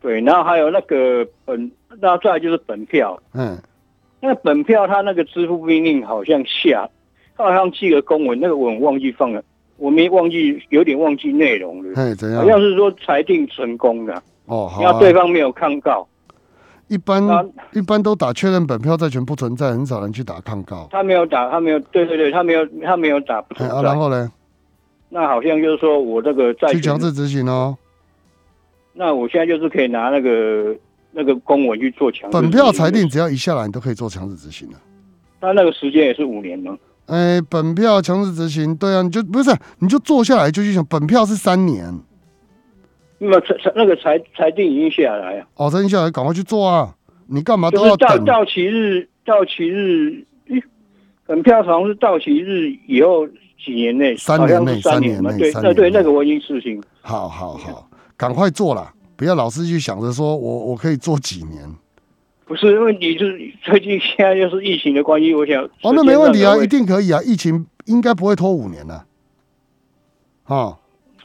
[0.00, 3.20] 对，然后还有那个本，那再来就是本票。
[3.34, 3.58] 嗯。
[4.20, 6.88] 那本票他那个支付命令好像下，
[7.36, 9.42] 好像寄了公文，那个文忘记放了，
[9.76, 11.92] 我没忘记，有点忘记内容了。
[11.94, 12.42] 哎，怎样？
[12.42, 14.14] 好像是说裁定成功的。
[14.46, 14.82] 哦，好。
[14.82, 16.06] 然后对方没有抗告。
[16.88, 17.22] 一般
[17.72, 20.88] 一般都打确认本票债权不存在，很少人去打抗告。
[20.90, 23.36] 他没有打，他没有，对对对，他没有，他没有打。
[23.38, 24.32] 啊，然后呢？
[25.10, 27.76] 那好像就是说我这个债去强制执行哦。
[28.94, 30.74] 那我现在就是可以拿那个。
[31.18, 34.76] 那个公文去做强本票裁定，只要一下来，你都可以做强制执行的。
[35.40, 36.78] 那那个时间也是五年吗？
[37.06, 39.50] 哎，本票强制执行，对啊，你就不是，
[39.80, 41.92] 你就坐下来就去想，本票是三年。
[43.18, 45.46] 那么裁裁那个裁裁定已经下来啊。
[45.56, 46.94] 哦，裁定下来，赶快去做啊！
[47.26, 48.24] 你干嘛都要等？
[48.24, 50.24] 到期日，到期日，
[51.26, 53.26] 本票好像是到期日以后
[53.58, 56.80] 几年内，三年内，三年内，对，那对那个我已经事情。
[57.00, 58.92] 好好好，赶快做了。
[59.18, 61.68] 不要老是去想着说我我可以做几年，
[62.44, 69.04] 不是问题，就是最近现在又是疫情的关系，我想哦，那没问题啊，一定可以啊，疫情应该不会拖五年的，
[70.44, 70.78] 啊，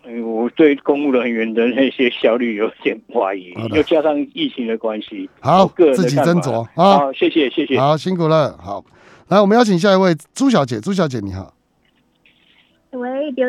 [0.05, 8.83] 嗯，我对公务人员的那些效率有点怀疑，又加上疫情的关系，好，自己斟酌啊，好，谢谢谢谢，好辛苦了，好，
[9.27, 11.53] 来我们邀请下一位朱小姐，朱小姐你好，
[12.89, 13.47] 喂，刘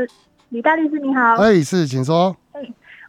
[0.50, 2.36] 李大律师你好，哎，是，请说。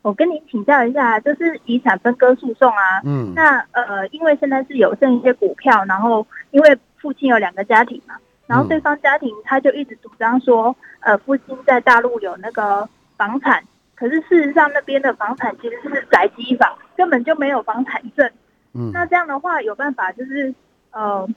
[0.05, 3.01] 我跟您请教一下，就是遗产分割诉讼啊。
[3.03, 3.33] 嗯。
[3.33, 8.13] 那呃，因为现在是有剩一些股票，然后因为父亲有两个家庭嘛，
[8.45, 12.87] 然后对方家庭他就一直主张说，呃，父亲在大陆有那个
[13.17, 13.63] 房产，
[13.95, 18.29] 可是事实上那边的房产其实是宅基房，根本就没有房产证。
[18.75, 18.91] 嗯。
[18.93, 20.53] 那这样的话有办法，就是
[20.91, 21.27] 呃，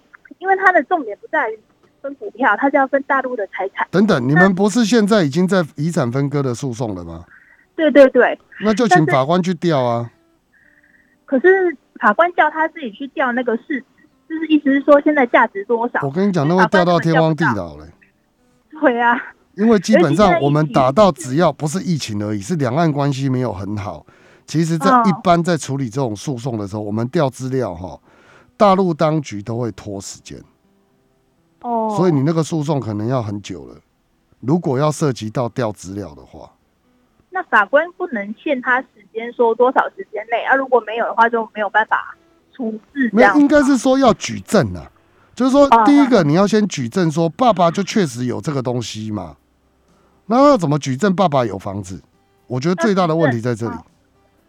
[0.40, 1.59] 因为他的重点不在于
[2.02, 3.88] 分股票，他就要分大陆的财产。
[3.90, 7.24] 等等，你们不是现在已经在遗产分割的诉讼了吗？
[7.79, 10.11] 对对对，那就请法官去调啊。
[11.24, 13.85] 可是法官叫他自己去调那个市值，
[14.29, 16.01] 就是意思是说现在价值多少？
[16.03, 17.85] 我跟你讲，那会调到天荒地老嘞。
[18.81, 19.16] 对啊，
[19.55, 24.05] 因为基本上我们打到只要不是疫情而已，是两岸关系没有很好。
[24.45, 28.01] 其实，在一般在处理这种诉讼的时候，我们调资料哈，
[28.57, 30.43] 大陆当局都会拖时间。
[31.61, 31.95] 哦。
[31.97, 33.76] 所以你那个诉讼可能要很久了。
[34.41, 36.51] 如果要涉及到调资料的话。
[37.31, 40.55] 那法官不能限他时间，说多少时间内啊？
[40.55, 42.16] 如果没有的话，就没有办法
[42.55, 43.11] 处置。
[43.12, 44.91] 没应该是说要举证啊，
[45.35, 49.37] 就是说第一个你要先举证，说爸爸就确实有这个东西嘛。
[50.26, 51.14] 那要怎么举证？
[51.14, 52.03] 爸爸有房子？
[52.47, 53.76] 我觉得最大的问题在这里。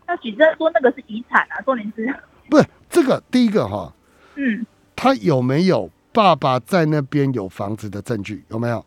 [0.07, 2.15] 要举证说那个是遗产啊，重点是
[2.49, 3.93] 不是这个第一个哈？
[4.35, 4.65] 嗯，
[4.95, 8.43] 他有没有爸爸在那边有房子的证据？
[8.49, 8.83] 有没有？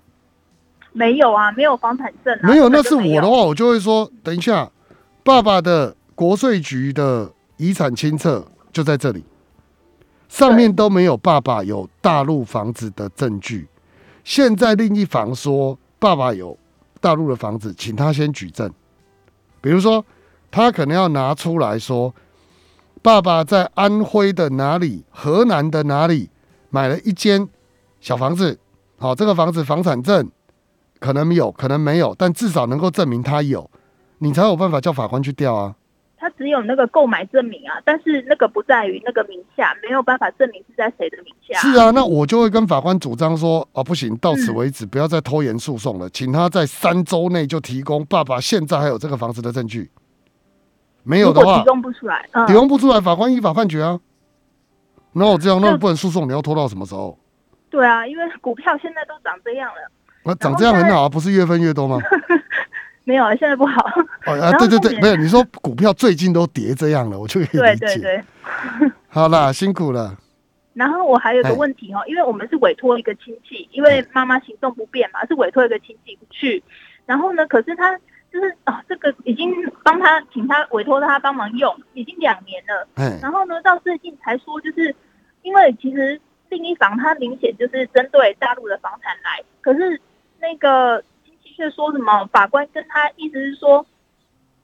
[0.92, 2.38] 没有啊，没有房产证。
[2.42, 4.70] 没有，那是我的话，我就会说，等一下，
[5.24, 9.24] 爸爸的国税局的遗产清册就在这里，
[10.28, 13.68] 上面都没有爸爸有大陆房子的证据。
[14.22, 16.56] 现在另一房说爸爸有
[17.00, 18.70] 大陆的房子，请他先举证。
[19.60, 20.04] 比如说，
[20.50, 22.14] 他可能要拿出来说，
[23.00, 26.28] 爸爸在安徽的哪里、河南的哪里
[26.68, 27.48] 买了一间
[28.00, 28.58] 小房子，
[28.98, 30.30] 好，这个房子房产证。
[31.02, 33.68] 可能有，可能没有，但至少能够证明他有，
[34.18, 35.74] 你才有办法叫法官去调啊。
[36.16, 41.58] 他只有那个购买证明啊，但是那个不在于那个名下，没有办法证明是在谁的名下。
[41.58, 49.90] 是啊，那我就会跟法官主张说，啊，不行，到此为止，不要再拖延诉讼了，请他在三周内就提供爸爸现在还有这个房子的证据。
[51.02, 53.98] 没有的话，提供不出来，提供不出来，法官依法判决啊。
[55.14, 57.18] 那我这样，那不能诉讼，你要拖到什么时候？
[57.68, 59.90] 对啊，因为股票现在都长这样了。
[60.24, 61.98] 那长这样很好啊，不是越分越多吗？
[63.04, 63.84] 没有啊，现在不好。
[64.26, 65.16] 哦啊，对对对，没有。
[65.16, 67.86] 你说股票最近都跌这样了，我就可以理解。
[67.86, 68.22] 对对对。
[69.08, 70.16] 好啦，辛苦了。
[70.74, 76.62] 然后我还有个问题哦，因为我们是委托一个亲戚，因为妈妈行动不便嘛，是委托一个亲戚去。
[77.04, 77.98] 然后呢，可是他
[78.32, 79.52] 就是啊，这个已经
[79.82, 82.86] 帮他请他委托他帮忙用，已经两年了。
[82.94, 83.18] 嗯。
[83.20, 84.94] 然后呢，到最近才说，就是
[85.42, 86.20] 因为其实
[86.50, 90.00] 另一房他明显就是针对大陆的房产来，可是。
[90.42, 92.26] 那个亲戚却说什么？
[92.32, 93.86] 法官跟他意思是说，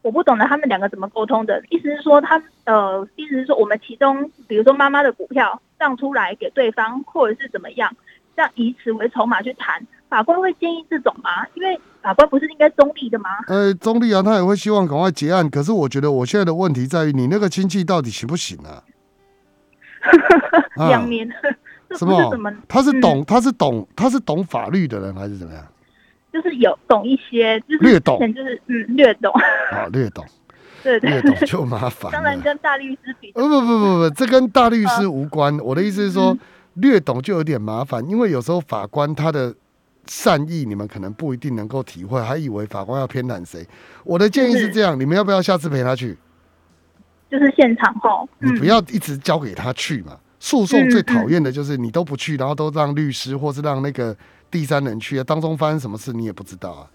[0.03, 1.62] 我不懂得他们两个怎么沟通的。
[1.70, 7.95] 意思是说，他呃，意思是说，我们其中比如说妈妈的股票让出来给对方，或者是怎么样，
[8.35, 9.87] 这样以此为筹码去谈。
[10.09, 11.47] 法官会建议这种吗？
[11.55, 13.31] 因为法官不是应该中立的吗？
[13.47, 15.49] 呃，中立啊，他也会希望赶快结案。
[15.49, 18.83] 可是我觉得我现在的问题在于，你那个亲戚到底行不行啊？
[20.89, 21.29] 两年。
[21.97, 22.53] 什么？
[22.68, 25.64] 他是懂，他是懂，他是懂法律的人，还是怎么样？
[26.30, 29.32] 就是有懂一些，就是略懂，就是嗯，略懂。
[29.70, 30.24] 好，略懂。
[30.84, 32.11] 对对，略懂就麻烦。
[32.12, 35.59] 当然跟大律师比，不不不不不，这跟大律师无关。
[35.59, 36.36] 我的意思是说，
[36.74, 39.55] 略懂就有点麻烦，因为有时候法官他的
[40.07, 43.66] 善意，你们可能不一定能够体会，还以为法官要偏袒谁。
[44.05, 46.16] 我的建议是这样，你们要不要下次陪他去？
[47.30, 50.16] 就是现场后，你不要一直交给他去嘛。
[50.41, 54.16] 诉讼最讨厌的就是你都不去，然后都让律师或是让那个
[54.51, 56.86] 第三人去啊，当中发生什么事你也不知道啊。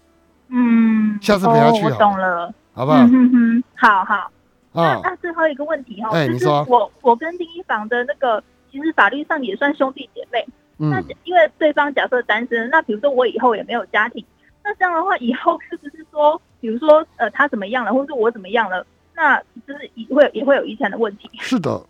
[0.48, 2.98] 嗯，下次陪他去好，懂了，好不好？
[2.98, 4.30] 嗯哼，好好。
[4.72, 8.42] 啊，那最后一个问题哈，就是我我跟第一房的那个，
[8.72, 10.44] 其实法律上也算兄弟姐妹。
[10.78, 14.24] 嗯那因为对方假设单身，那比如说我以后也没有家庭，
[14.64, 18.84] 那这样的话以后是不是说，比如说呃他怎么样了，或者说我怎么样了，
[19.14, 21.30] 那就是也会也会有遗产的问题。
[21.38, 21.80] 是的。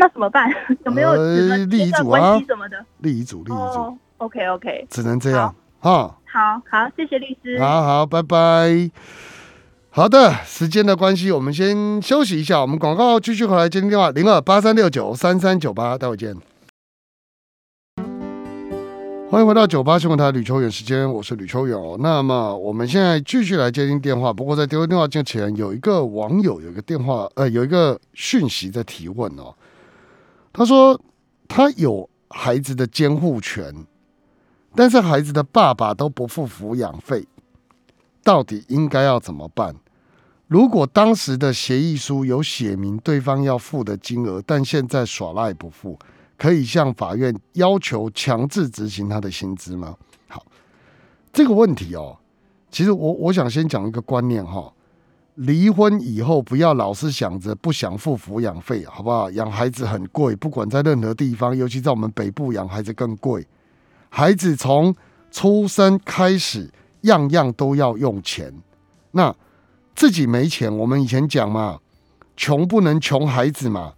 [0.00, 0.50] 那怎么办？
[0.86, 2.40] 有没有什么立遗嘱啊？
[2.48, 2.84] 什么的？
[3.00, 3.98] 立遗嘱，立遗嘱。
[4.16, 6.16] OK OK，只能这样哈。
[6.24, 7.58] 好好，谢谢律师。
[7.60, 8.90] 好好，拜拜。
[9.90, 12.62] 好的，时间的关系，我们先休息一下。
[12.62, 16.34] 我们广告继续回来接听电话，零二八三六九三三九八，待会见。
[19.30, 21.96] 欢迎回到九八新闻台吕秋远时间，我是吕秋远哦。
[22.00, 29.54] 那么我们现在继续来接听电话，不过在接听电话之前，有一个网友有一个电话，呃，有一个讯息在提问哦。
[30.52, 31.00] 他说
[31.48, 33.86] ：“他有孩子的监护权，
[34.74, 37.26] 但是孩子的爸爸都不付抚养费，
[38.22, 39.74] 到底应该要怎么办？
[40.48, 45.96] 如果当时的协议书有写明对方要付的金额，但现在耍赖不付，
[46.36, 49.96] 可以向法院要求强制执行他的薪资吗？”
[50.26, 50.44] 好，
[51.32, 52.18] 这个问题哦，
[52.70, 54.72] 其实我我想先讲一个观念哈。
[55.36, 59.30] 离婚以后，不要老是想着不想付抚养费，好不好？
[59.30, 63.46] 养孩子很贵，不管在任何地方，尤其在我们北部养孩子更贵。
[64.10, 64.94] 孩子从
[65.30, 66.68] 出生开始，
[67.02, 68.52] 样样都要用钱。
[69.12, 69.34] 那
[69.94, 71.78] 自己没钱，我们以前讲嘛，
[72.36, 73.94] 穷不能穷孩子嘛。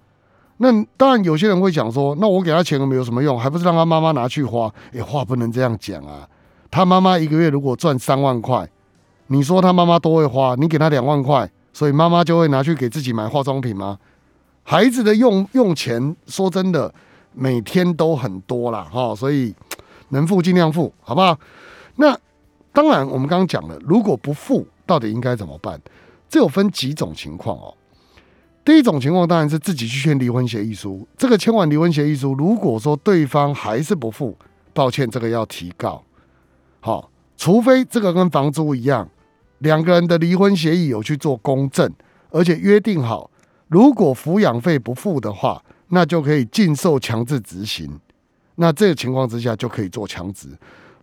[0.59, 4.72] 那当然，有些人会讲说，那我给他钱又没有什么用，还不是让他妈妈拿去花？
[4.93, 6.28] 哎，话不能这样讲啊。
[6.70, 8.68] 他妈妈一个月如果赚三万块。
[9.29, 13.99] 你说他妈妈都会花，你给他两万块，所以妈妈就会拿去给自己买化妆品吗？
[14.64, 16.93] 孩子的用用钱，说真的，
[17.33, 19.55] 每天都很多啦，哈，所以
[20.11, 21.39] 能付尽量付，好不好？
[21.97, 22.16] 那
[22.73, 25.81] 当然，我们刚刚讲了，如果不付，到底应该怎么办？
[26.29, 27.75] 这有分几种情况哦。
[28.64, 34.37] 第一种情况当然是自己去签离婚协议书，这个签完离婚协议书，如果说对方还是不付，
[34.73, 36.03] 抱歉，这个要提告，
[36.81, 39.09] 好，除非这个跟房租一样。
[39.59, 41.89] 两个人的离婚协议有去做公证，
[42.30, 43.30] 而且约定好，
[43.68, 48.01] 如果抚养费不付的话，那就可以禁售强制执行。
[48.57, 50.49] 那这个情况之下就可以做强制。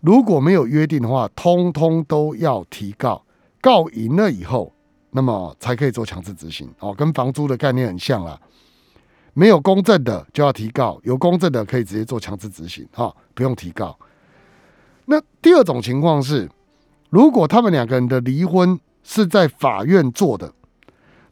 [0.01, 3.23] 如果没有约定的话，通通都要提告，
[3.61, 4.73] 告赢了以后，
[5.11, 6.69] 那么才可以做强制执行。
[6.79, 8.37] 哦，跟房租的概念很像啦。
[9.33, 13.97] 没有公证的就要提告，有公证的可以直接做强制执行，哈，不用提告。
[15.11, 16.47] 那第二种情况是，
[17.09, 20.53] 如果他们两个人的离婚是在法院做的，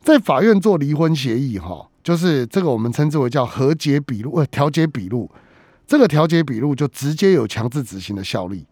[0.01, 5.29] 在法院做离婚协议，哈，就是这个我们称之为叫和解笔录，呃，调解笔录。
[5.85, 8.65] 这个调解笔录就直接有强制执行的效力，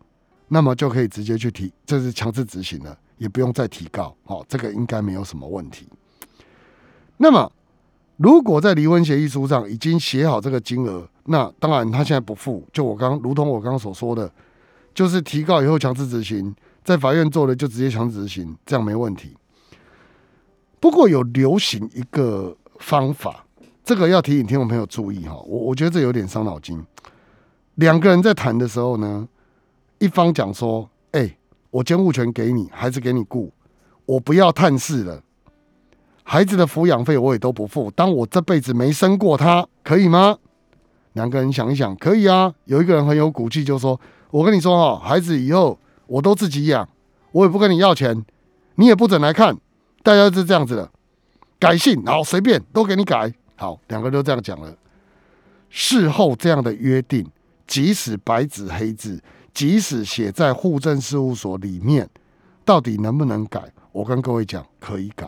[0.47, 5.87] 那么就可以直接去提，这是强制执行了，也不用再提告，好，这个应该没有什么问题。
[7.17, 7.51] 那么。
[8.17, 14.31] 如果在离婚协议书上已经写好这个金额，那当然他现在不付，就我刚如同我刚刚所说的，
[14.95, 19.35] 就是提告以后强制执行，在法院做的就直接强制执行，这样没问题。
[20.79, 23.45] 不过有流行一个方法，
[23.83, 26.81] 这个要提醒听众朋友注意哈，我我觉得这有点伤脑筋。
[27.75, 29.27] 两个人在谈的时候呢，
[29.99, 31.37] 一方讲说：“哎，
[31.71, 33.51] 我监护权给你，孩子给你顾，
[34.05, 35.21] 我不要探视了。”
[36.23, 40.37] 孩子的抚养费我也都不付，当我这辈子没生过他，可以吗？
[41.13, 42.53] 两个人想一想，可以啊。
[42.65, 43.99] 有一个人很有骨气，就说
[44.32, 46.88] ：“我跟你说哈，孩子以后我都自己养，
[47.32, 48.26] 我也不跟你要钱，
[48.76, 49.57] 你也不准来看，
[50.03, 50.91] 大家是这样子的。
[51.57, 53.34] 改姓，好随便都给你改。
[53.55, 54.76] 好，两个都这样讲了。
[55.69, 57.26] 事后这样的约定，
[57.65, 59.21] 即使白纸黑字，
[59.53, 62.09] 即使写在户政事务所里面，
[62.65, 63.61] 到底能不能改？
[63.93, 65.28] 我跟各位讲，可以改。”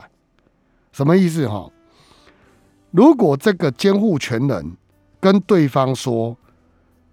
[0.91, 1.69] 什么意思哈？
[2.91, 4.75] 如果这个监护权人
[5.19, 6.35] 跟对方说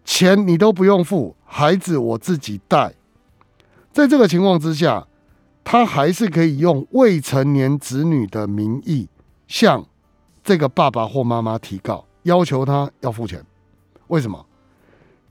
[0.05, 2.95] 钱你都不用付，孩子我自己带，
[3.93, 5.07] 在这个情况之下，
[5.65, 9.09] 他还是可以用未成年子女的名义
[9.49, 9.87] 向
[10.43, 13.43] 这个爸爸或妈妈提告，要求他要付钱。
[14.09, 14.45] 为什么？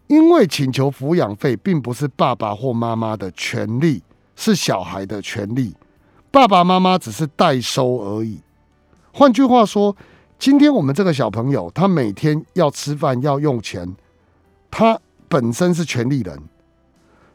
[0.07, 4.01] 因为请求抚养费并不是爸爸或妈妈的权利，
[4.35, 5.75] 是小孩的权利。
[6.29, 8.39] 爸爸妈妈只是代收而已。
[9.13, 9.95] 换句话说，
[10.39, 13.95] 今天我们这个小朋友，他每天要吃饭要用钱，
[14.75, 14.99] 他
[15.29, 16.35] 本身是权利人，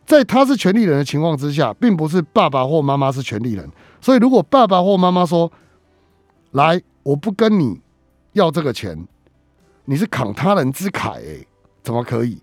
[0.05, 3.70] 在他是权利人的情况之下，并不是爸爸或妈妈是权利人。
[4.01, 5.53] 所以，如果爸爸或妈妈说
[6.51, 7.80] ：“来，我不跟你
[8.32, 9.07] 要这个钱，
[9.84, 11.47] 你是扛他人之慨，哎，
[11.84, 12.43] 怎么可以？”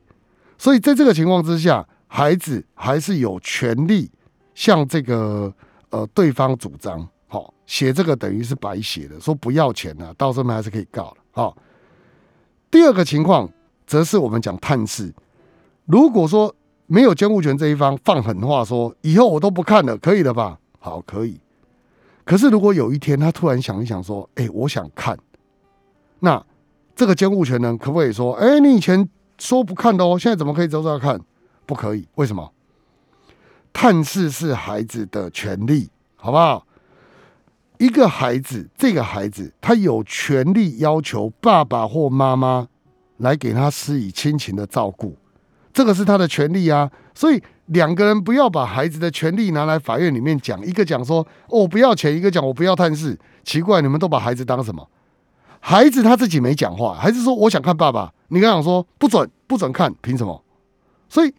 [0.58, 4.10] 所以在这个情况之下，孩子还是有权利
[4.54, 5.54] 向这个。
[5.92, 11.18] 呃，对方主张好写这个等于是白写的，说不要钱啊，到时候还是可以告的。
[11.32, 11.56] 好，
[12.70, 13.50] 第二个情况
[13.86, 15.14] 则是我们讲探视，
[15.86, 16.54] 如果说
[16.88, 20.60] 没有监护权这一方放狠话说以后我都不看了，可以了吧？
[20.80, 21.40] 好，可以。
[22.24, 25.18] 可是如果有一天他突然想一想说，哎，我想看，
[26.20, 26.44] 那
[26.96, 29.08] 这个监护权人可不可以说，哎，你以前
[29.38, 31.20] 说不看的哦，现在怎么可以走出来看？
[31.66, 32.52] 不可以，为什么？
[33.74, 36.66] 探视是孩子的权利，好不好？
[37.78, 42.70] 一个孩子，这个孩子他有权利要求爸爸或妈妈
[43.18, 45.16] 来给他施以亲情的照顾，
[45.74, 46.90] 这个是他的权利啊。
[47.14, 53.18] 所以两个人不要把孩子的权利拿来法院里面讲，一个讲说我不要钱，一个讲我不要探视。
[53.44, 54.88] 奇怪，你们都把孩子当什么？
[55.60, 60.44] 孩子他自己没讲话，孩子说我想看爸爸，你刚讲说不准不准看，凭什么？
[61.10, 61.34] 所以。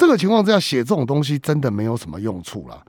[0.00, 2.80] 这个情况之下写这种东西真的没有什么用处了。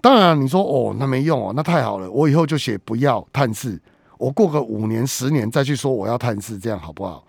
[0.00, 3.78] 当然你说哦，那没用哦，那太好了，我以后就写不要探视，
[4.20, 7.24] 我过个五年十年再去说我要探视，这样好不好？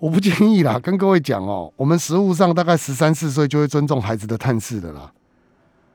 [0.00, 5.12] 我不建议啦， 跟各位讲哦，我们实务上大概十三四岁就会尊重孩子的探视的啦。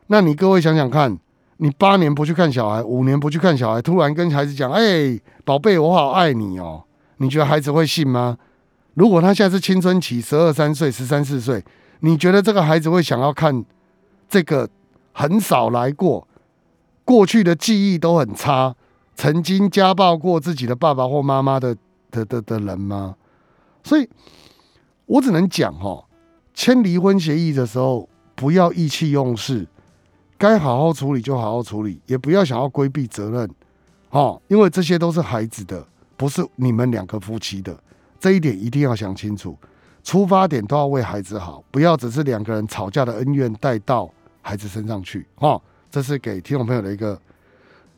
[0.07, 1.19] 那你各位想想看，
[1.57, 6.83] 你八年不去看小孩，五年不去看小孩，突然跟孩子讲，哎，宝贝，我好爱你哦，
[7.17, 8.37] 你觉得孩子会信吗？
[8.93, 11.63] 如果他现在是青春期，十二三岁、十三四岁。
[12.03, 13.63] 你觉得这个孩子会想要看
[14.27, 14.67] 这个
[15.11, 16.27] 很少来过、
[17.05, 18.75] 过去的记忆都很差、
[19.21, 21.77] 曾经家暴过自己的爸爸或妈妈的
[22.09, 23.15] 的的的人吗？
[23.83, 24.09] 所以，
[25.05, 26.03] 我只能讲哈，
[26.55, 29.67] 签离婚协议的时候不要意气用事，
[30.39, 33.47] 该好好处理就好好处理，也不要想要规避责任，
[34.09, 35.85] 哦，因为这些都是孩子的，
[36.17, 37.77] 不是你们两个夫妻的，
[38.19, 39.55] 这一点一定要想清楚。
[40.03, 44.11] 出发点都要为孩子好，不要只是两个人吵架的恩怨带到
[44.41, 45.27] 孩子身上去。
[45.35, 45.61] 哈，
[45.91, 47.21] 这是给听众朋友的一个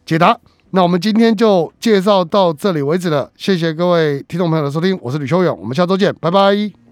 [0.05, 0.37] 解答。
[0.75, 6.82] 那我们今天就介绍到这里为止了，谢谢各位听众朋友的收听，我是吕秋勇，我们下周见，拜拜。